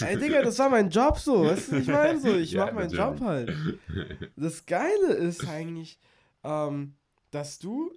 [0.00, 2.20] Ey, Digga, das war mein Job so, weißt du, ich meine?
[2.20, 2.98] So, ich Ja, mach meinen natürlich.
[2.98, 4.30] Job halt.
[4.36, 5.98] Das Geile ist eigentlich,
[6.44, 6.94] ähm,
[7.30, 7.92] dass du,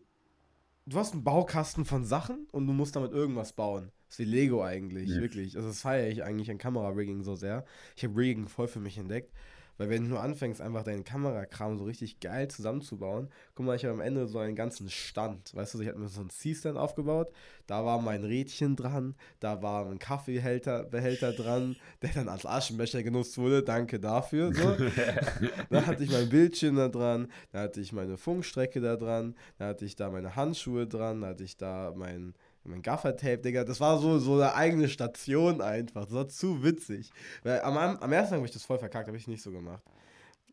[0.85, 3.91] du hast einen Baukasten von Sachen und du musst damit irgendwas bauen.
[4.07, 5.21] Das ist wie Lego eigentlich, Mhm.
[5.21, 5.55] wirklich.
[5.55, 7.65] Also das feiere ich eigentlich an Kamera-Rigging so sehr.
[7.95, 9.31] Ich habe Rigging voll für mich entdeckt.
[9.77, 13.85] Weil wenn du nur anfängst, einfach deinen Kamerakram so richtig geil zusammenzubauen, guck mal, ich
[13.85, 15.55] habe am Ende so einen ganzen Stand.
[15.55, 17.31] Weißt du, ich habe mir so einen C-Stand aufgebaut,
[17.67, 23.03] da war mein Rädchen dran, da war ein Kaffeehälter Behälter dran, der dann als Aschenbecher
[23.03, 24.53] genutzt wurde, danke dafür.
[24.53, 24.63] So.
[25.69, 29.67] Dann hatte ich mein Bildschirm da dran, da hatte ich meine Funkstrecke da dran, da
[29.67, 33.63] hatte ich da meine Handschuhe dran, da hatte ich da mein, mein Gaffertape, Digga.
[33.63, 36.05] Das war so, so eine eigene Station einfach.
[36.05, 37.11] Das war zu witzig.
[37.43, 39.83] Weil am, am ersten Tag habe ich das voll verkackt, habe ich nicht so gemacht.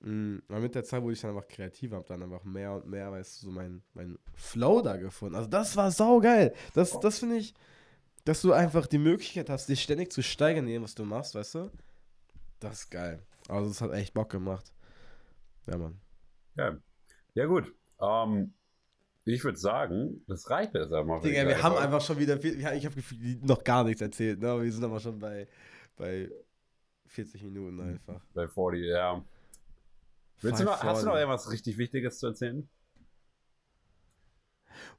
[0.00, 2.86] Mm, Aber mit der Zeit wurde ich dann einfach kreativer, habe dann einfach mehr und
[2.86, 5.34] mehr, weißt du, so mein, mein Flow da gefunden.
[5.36, 6.54] Also das war saugeil.
[6.74, 7.54] Das, das finde ich,
[8.24, 11.34] dass du einfach die Möglichkeit hast, dich ständig zu steigern in dem, was du machst,
[11.34, 11.70] weißt du?
[12.61, 13.22] Das ist geil.
[13.48, 14.72] Also das hat echt Bock gemacht.
[15.66, 16.00] Ja, Mann.
[16.56, 16.76] Ja,
[17.34, 17.74] ja gut.
[18.00, 18.54] Ähm,
[19.25, 21.21] Ich würde sagen, das reicht jetzt aber.
[21.21, 22.97] Digga, wir haben einfach schon wieder viel, ich habe
[23.43, 24.62] noch gar nichts erzählt, ne?
[24.62, 25.47] Wir sind aber schon bei,
[25.97, 26.31] bei
[27.07, 28.25] 40 Minuten einfach.
[28.33, 29.25] Bei 40, ja.
[30.41, 32.68] Willst du noch, hast du noch irgendwas richtig Wichtiges zu erzählen?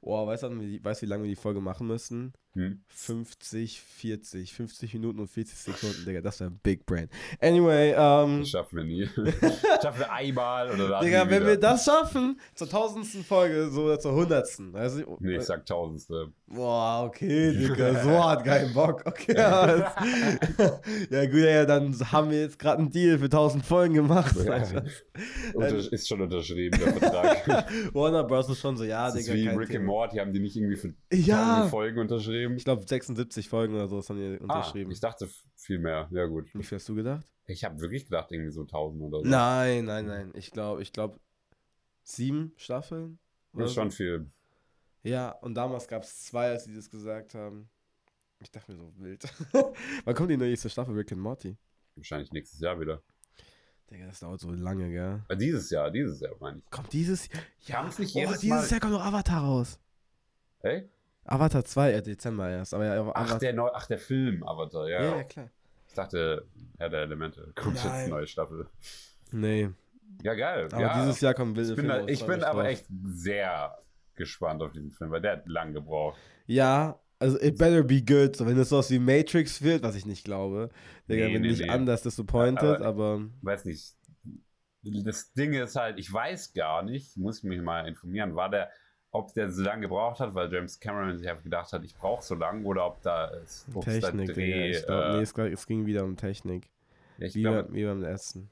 [0.00, 0.50] Boah, weißt du,
[0.84, 2.32] weißt, wie lange wir die Folge machen müssen?
[2.54, 2.82] Hm?
[2.88, 4.52] 50, 40.
[4.52, 6.20] 50 Minuten und 40 Sekunden, Digga.
[6.20, 7.08] Das wäre Big Brain.
[7.40, 8.40] Anyway, ähm.
[8.40, 9.06] Das schaffen wir nie.
[9.82, 11.02] schaffen wir einmal oder dann.
[11.02, 14.70] Digga, wenn wir das schaffen, zur tausendsten Folge, so zur hundertsten.
[14.74, 15.16] Weißt du?
[15.20, 16.30] Nee, ich sag tausendste.
[16.46, 18.02] Boah, okay, Digga.
[18.02, 19.02] so hat keinen Bock.
[19.06, 19.94] Okay, ja,
[21.08, 24.36] ja gut, ja, dann haben wir jetzt gerade einen Deal für tausend Folgen gemacht.
[24.44, 24.62] Ja.
[25.54, 27.94] Unter ist schon unterschrieben, der Vertrag.
[27.94, 28.50] Warner Bros.
[28.50, 29.32] ist schon so, ja, das Digga.
[29.32, 31.66] Ist wie Rick and Morty, haben die nicht irgendwie für ja.
[31.70, 32.41] Folgen unterschrieben?
[32.46, 32.56] Unterschrieben?
[32.56, 34.90] Ich glaube 76 Folgen oder so ist dann hier ah, unterschrieben.
[34.90, 36.08] Ah, ich dachte viel mehr.
[36.10, 36.52] Ja gut.
[36.54, 37.26] Wie viel hast du gedacht?
[37.46, 39.28] Ich habe wirklich gedacht irgendwie so 1000 oder so.
[39.28, 40.32] Nein, nein, nein.
[40.34, 41.18] Ich glaube, ich glaube
[42.02, 43.18] sieben Staffeln.
[43.52, 44.30] Das ist schon viel.
[45.02, 47.68] Ja, und damals gab es zwei, als sie das gesagt haben.
[48.40, 49.22] Ich dachte mir so wild.
[50.04, 51.56] Wann kommt die nächste Staffel Rick and Morty?
[51.96, 53.02] Wahrscheinlich nächstes Jahr wieder.
[53.90, 55.22] Digga, das dauert so lange, gell?
[55.28, 56.70] Ja, dieses Jahr, dieses Jahr meine ich.
[56.70, 57.42] Kommt dieses Jahr?
[57.66, 58.68] Ja, nicht oh, dieses Mal?
[58.68, 59.78] Jahr kommt noch Avatar raus.
[60.60, 60.88] Hey?
[61.24, 62.74] Avatar 2, äh, Dezember erst.
[62.74, 65.02] Aber ja, ach, der Neu ach, der Film Avatar, ja.
[65.02, 65.50] Ja, ja klar.
[65.88, 66.46] Ich dachte,
[66.78, 67.52] Herr der Elemente.
[67.54, 67.84] Kommt Nein.
[67.84, 68.66] jetzt eine neue Staffel.
[69.30, 69.70] Nee.
[70.22, 70.68] Ja, geil.
[70.72, 71.00] Aber ja.
[71.00, 73.78] dieses Jahr kommen wilde Ich bin, Filme da, ich bin aber echt sehr
[74.14, 76.18] gespannt auf diesen Film, weil der hat lang gebraucht.
[76.46, 78.36] Ja, also it better be good.
[78.36, 80.70] So, wenn es sowas wie Matrix wird, was ich nicht glaube,
[81.08, 81.68] Digga, nee, bin nee, ich nee.
[81.68, 83.28] anders disappointed, aber, aber.
[83.42, 83.94] Weiß nicht.
[84.82, 88.70] Das Ding ist halt, ich weiß gar nicht, muss mich mal informieren, war der
[89.12, 92.22] ob der so lange gebraucht hat, weil James Cameron sich einfach gedacht hat, ich brauche
[92.22, 93.66] so lange, oder ob da ist.
[93.82, 96.70] Technik, da Dreh, ich glaub, äh, nee, es, es, ging wieder um Technik.
[97.18, 98.50] Ja, wie, glaub, wie beim letzten.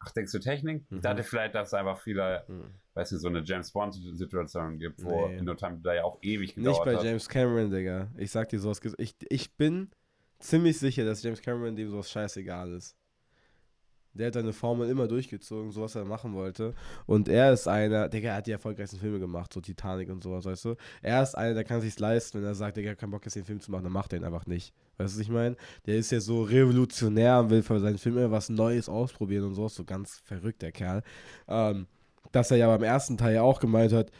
[0.00, 0.90] Ach, denkst du Technik?
[0.90, 0.96] Mhm.
[0.96, 2.64] Ich dachte vielleicht, dass es einfach viele, mhm.
[2.94, 5.42] weißt du, so eine James Bond-Situation gibt, wo nee.
[5.42, 6.86] No Time da ja auch ewig gedauert hat.
[6.86, 7.04] Nicht bei hat.
[7.04, 8.08] James Cameron, Digga.
[8.16, 8.80] Ich sag dir sowas.
[8.96, 9.90] Ich, ich bin
[10.38, 12.96] ziemlich sicher, dass James Cameron dem sowas scheißegal ist.
[14.14, 16.74] Der hat seine Formel immer durchgezogen, so was er machen wollte.
[17.06, 20.64] Und er ist einer, der hat die erfolgreichsten Filme gemacht, so Titanic und sowas, weißt
[20.66, 20.74] du?
[21.00, 23.36] Er ist einer, der kann sich leisten, wenn er sagt, der hat keinen Bock, jetzt
[23.36, 24.74] den Film zu machen, dann macht er ihn einfach nicht.
[24.98, 25.56] Weißt du, was ich meine?
[25.86, 29.54] Der ist ja so revolutionär und will für seinen Film immer was Neues ausprobieren und
[29.54, 31.02] sowas, so ganz verrückt, der Kerl.
[31.48, 31.86] Ähm,
[32.32, 34.10] dass er ja beim ersten Teil ja auch gemeint hat,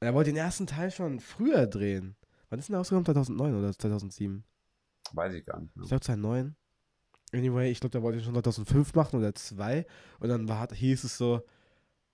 [0.00, 2.14] er wollte den ersten Teil schon früher drehen.
[2.50, 3.04] Wann ist denn der rausgekommen?
[3.04, 4.44] 2009 oder 2007?
[5.12, 5.74] Weiß ich gar nicht.
[5.76, 5.84] Mehr.
[5.84, 6.56] Ich glaube 2009.
[7.32, 9.86] Anyway, ich glaube, der wollte schon 2005 machen oder 2.
[10.20, 11.42] Und dann war, hieß es so,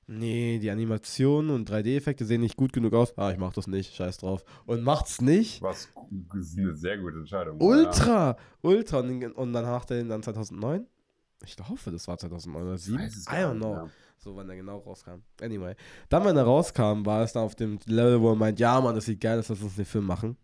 [0.06, 3.16] nee, die Animationen und 3D-Effekte sehen nicht gut genug aus.
[3.16, 4.44] Ah, ich mach das nicht, scheiß drauf.
[4.66, 5.62] Und macht's nicht.
[5.62, 5.88] Was
[6.34, 7.60] ist eine sehr gute Entscheidung.
[7.60, 8.36] Ultra, ja.
[8.62, 9.00] ultra.
[9.00, 10.86] Und, und dann macht er den dann 2009.
[11.44, 13.34] Ich hoffe, das war 2009 oder 2007.
[13.34, 13.74] I don't know.
[13.74, 13.90] Ja.
[14.18, 15.22] So, wann er genau rauskam.
[15.40, 15.74] Anyway.
[16.08, 18.94] Dann, wenn er rauskam, war es dann auf dem Level, wo er meint, ja, Mann,
[18.94, 20.36] das sieht geil aus, lass uns den Film machen.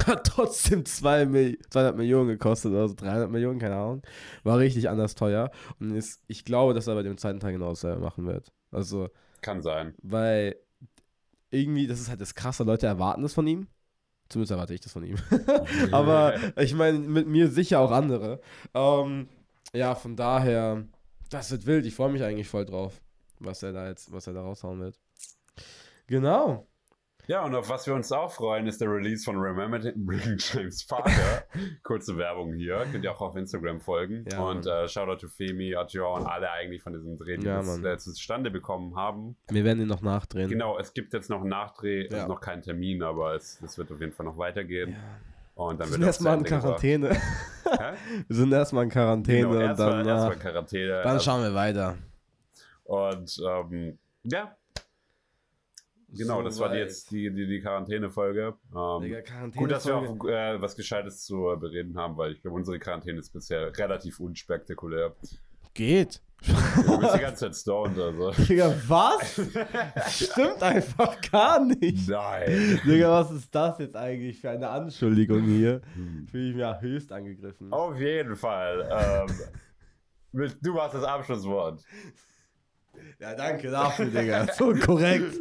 [0.06, 4.02] Hat trotzdem 200 Millionen gekostet, also 300 Millionen, keine Ahnung.
[4.44, 5.50] War richtig anders teuer.
[5.78, 8.52] Und ist, ich glaube, dass er bei dem zweiten Teil genauso machen wird.
[8.70, 9.08] Also.
[9.40, 9.94] Kann sein.
[10.02, 10.56] Weil
[11.50, 13.66] irgendwie, das ist halt das krasse, Leute erwarten das von ihm.
[14.28, 15.16] Zumindest erwarte ich das von ihm.
[15.92, 18.40] Aber ich meine, mit mir sicher auch andere.
[18.74, 19.28] Ähm,
[19.72, 20.84] ja, von daher,
[21.30, 21.84] das wird wild.
[21.86, 23.00] Ich freue mich eigentlich voll drauf,
[23.40, 25.00] was er da jetzt, was er da raushauen wird.
[26.06, 26.69] Genau.
[27.30, 29.78] Ja, und auf was wir uns auch freuen, ist der Release von Remember
[30.36, 31.44] James Parker.
[31.84, 32.84] Kurze Werbung hier.
[32.90, 34.24] Könnt ihr auch auf Instagram folgen.
[34.32, 37.58] Ja, und äh, Shoutout to Femi, Adjo und alle eigentlich von diesem Dreh, die ja,
[37.58, 39.36] das äh, zustande bekommen haben.
[39.48, 40.48] Wir werden ihn noch nachdrehen.
[40.48, 42.22] Genau, es gibt jetzt noch einen Nachdreh, ja.
[42.22, 44.96] ist noch kein Termin, aber es, es wird auf jeden Fall noch weitergehen.
[45.54, 47.10] Und dann wir sind erstmal in Quarantäne.
[48.26, 51.02] wir sind erstmal in Quarantäne genau, erst und dann, mal, erst Quarantäne.
[51.04, 51.96] dann schauen wir weiter.
[52.82, 54.56] Und ähm, ja,
[56.12, 58.54] Genau, so das war jetzt die, die, die Quarantäne-Folge.
[58.70, 62.56] Ähm, Quarantäne gut, dass wir auch äh, was Gescheites zu bereden haben, weil ich glaube,
[62.56, 65.14] unsere Quarantäne ist bisher relativ unspektakulär.
[65.74, 66.20] Geht.
[66.42, 68.30] Du bist die ganze Zeit stoned, also.
[68.48, 69.40] Digga, was?
[70.08, 72.08] Stimmt einfach gar nicht.
[72.08, 72.80] Nein.
[72.84, 75.82] Digga, was ist das jetzt eigentlich für eine Anschuldigung hier?
[75.94, 76.26] Hm.
[76.28, 77.72] Fühle ich mir höchst angegriffen.
[77.72, 79.28] Auf jeden Fall.
[80.32, 81.82] Ähm, du machst das Abschlusswort.
[83.18, 84.46] Ja, danke dafür, Digga.
[84.54, 85.38] So korrekt.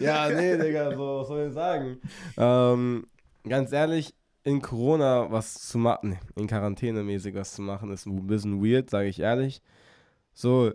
[0.00, 2.00] Ja, nee, Digga, so was soll ich sagen?
[2.36, 3.06] Ähm,
[3.48, 8.06] ganz ehrlich, in Corona was zu machen, nee, in Quarantäne mäßig was zu machen, ist
[8.06, 9.62] ein bisschen weird, sage ich ehrlich.
[10.32, 10.72] So,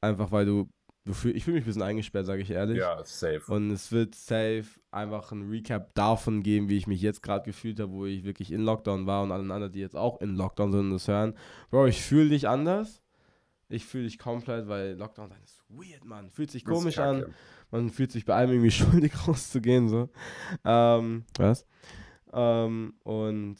[0.00, 0.68] einfach weil du,
[1.04, 2.78] du fühl, ich fühle mich ein bisschen eingesperrt, sage ich ehrlich.
[2.78, 3.42] Ja, safe.
[3.48, 7.80] Und es wird safe einfach ein Recap davon geben, wie ich mich jetzt gerade gefühlt
[7.80, 10.72] habe, wo ich wirklich in Lockdown war und alle anderen, die jetzt auch in Lockdown
[10.72, 11.34] sind und das hören.
[11.70, 13.01] Bro, ich fühle dich anders
[13.72, 16.30] Ich fühle dich komplett, weil Lockdown sein ist weird, Mann.
[16.30, 17.34] Fühlt sich Das komisch an.
[17.70, 20.10] Man fühlt sich bei allem irgendwie schuldig rauszugehen, so.
[20.64, 21.66] Ähm, was?
[22.32, 23.56] Ähm, und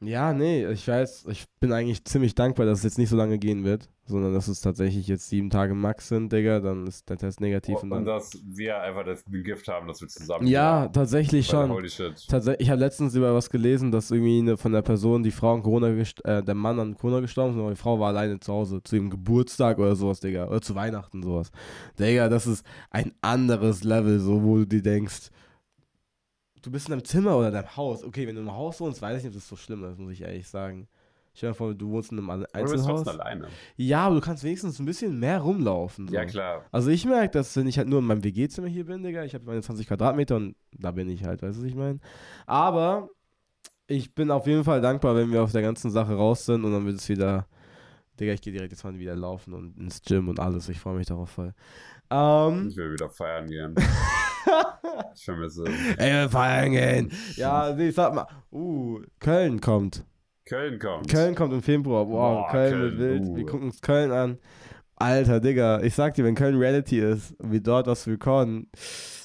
[0.00, 3.38] ja, nee, ich weiß, ich bin eigentlich ziemlich dankbar, dass es jetzt nicht so lange
[3.38, 7.16] gehen wird, sondern dass es tatsächlich jetzt sieben Tage max sind, Digga, dann ist der
[7.16, 8.04] Test negativ und Und, dann.
[8.04, 10.46] dass wir einfach das Gift haben, dass wir zusammen.
[10.46, 11.70] Ja, tatsächlich schon.
[11.70, 12.14] Holy shit.
[12.28, 15.54] Tatsächlich, ich habe letztens über was gelesen, dass irgendwie eine, von der Person, die Frau
[15.54, 18.38] an Corona, gest- äh, der Mann an Corona gestorben ist, aber die Frau war alleine
[18.40, 21.50] zu Hause, zu ihrem Geburtstag oder sowas, Digga, oder zu Weihnachten sowas.
[21.98, 25.30] Digga, das ist ein anderes Level, so, wo du dir denkst,
[26.62, 28.04] du bist in deinem Zimmer oder in deinem Haus.
[28.04, 30.12] Okay, wenn du im Haus wohnst, weiß ich nicht, ob das so schlimm ist, muss
[30.12, 30.88] ich ehrlich sagen.
[31.36, 33.08] Stell dir vor, du wohnst in einem Aber du bist Einzelhaus.
[33.08, 33.48] alleine.
[33.76, 36.06] Ja, aber du kannst wenigstens ein bisschen mehr rumlaufen.
[36.06, 36.14] So.
[36.14, 36.64] Ja, klar.
[36.70, 39.34] Also ich merke, dass wenn ich halt nur in meinem WG-Zimmer hier bin, Digga, ich
[39.34, 41.98] habe meine 20 Quadratmeter und da bin ich halt, weißt du, was ich meine?
[42.46, 43.08] Aber
[43.88, 46.72] ich bin auf jeden Fall dankbar, wenn wir auf der ganzen Sache raus sind und
[46.72, 47.46] dann wird es wieder,
[48.20, 50.68] Digga, ich gehe direkt jetzt mal wieder laufen und ins Gym und alles.
[50.68, 51.52] Ich freue mich darauf voll.
[52.10, 53.74] Ähm, Ich will wieder feiern gehen.
[55.14, 55.64] ich vermisse.
[55.98, 57.12] ey, wir feiern gehen.
[57.34, 60.04] Ja, nee, sag mal, uh, Köln kommt.
[60.46, 61.08] Köln kommt.
[61.08, 62.06] Köln kommt im Februar.
[62.06, 62.10] Wow,
[62.44, 63.28] Boah, Köln, wird Köln, wild.
[63.28, 63.36] uh.
[63.36, 64.38] Wir gucken uns Köln an.
[64.96, 68.70] Alter, Digga, ich sag dir, wenn Köln Reality ist und wir dort was recorden,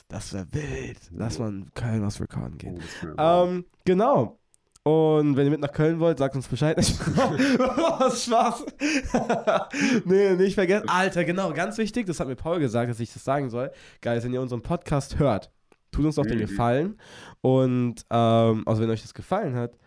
[0.08, 0.98] das wäre wild.
[1.16, 2.80] Lass mal in Köln was recorden Oh, gehen.
[3.18, 3.50] warm.
[3.50, 4.40] Ähm, genau.
[4.84, 6.78] Und wenn ihr mit nach Köln wollt, sagt uns Bescheid.
[6.78, 8.66] Was Spaß.
[10.06, 10.88] nee, nicht vergessen.
[10.90, 13.72] Alter, genau, ganz wichtig, das hat mir Paul gesagt, dass ich das sagen soll.
[14.02, 15.52] Geil, wenn ihr unseren Podcast hört,
[15.92, 16.42] tut uns doch den Mhm.
[16.42, 16.98] Gefallen.
[17.42, 19.78] Und, ähm, also wenn euch das gefallen hat,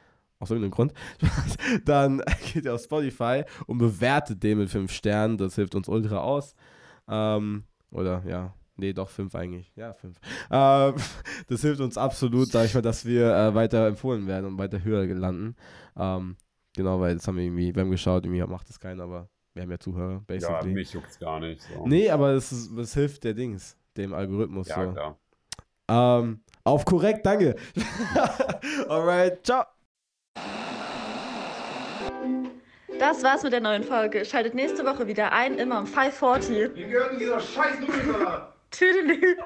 [0.42, 0.92] aus irgendeinem Grund,
[1.84, 2.22] dann
[2.52, 5.38] geht ihr auf Spotify und bewertet den mit 5 Sternen.
[5.38, 6.54] Das hilft uns ultra aus.
[7.08, 9.72] Ähm, oder ja, nee, doch 5 eigentlich.
[9.76, 10.18] Ja, 5.
[10.50, 10.94] Ähm,
[11.48, 14.82] das hilft uns absolut, sag ich mal, dass wir äh, weiter empfohlen werden und weiter
[14.82, 15.54] höher landen.
[15.96, 16.36] Ähm,
[16.74, 19.62] genau, weil das haben wir irgendwie, wir haben geschaut, irgendwie macht das keiner, aber wir
[19.62, 20.72] haben ja Zuhörer, ja, basically.
[20.72, 21.62] mich juckt's gar nicht.
[21.62, 21.86] So.
[21.86, 24.66] nee, aber es, ist, es hilft der Dings, dem Algorithmus.
[24.68, 24.92] Ja, so.
[24.92, 25.18] klar.
[25.88, 27.54] Ähm, auf korrekt, danke.
[28.88, 29.64] Alright, ciao.
[33.02, 34.24] Das war's mit der neuen Folge.
[34.24, 38.52] Schaltet nächste Woche wieder ein, immer um 5.40 Wir gehören dieser scheiß Nudelsalat.
[38.70, 39.36] Tüdelü.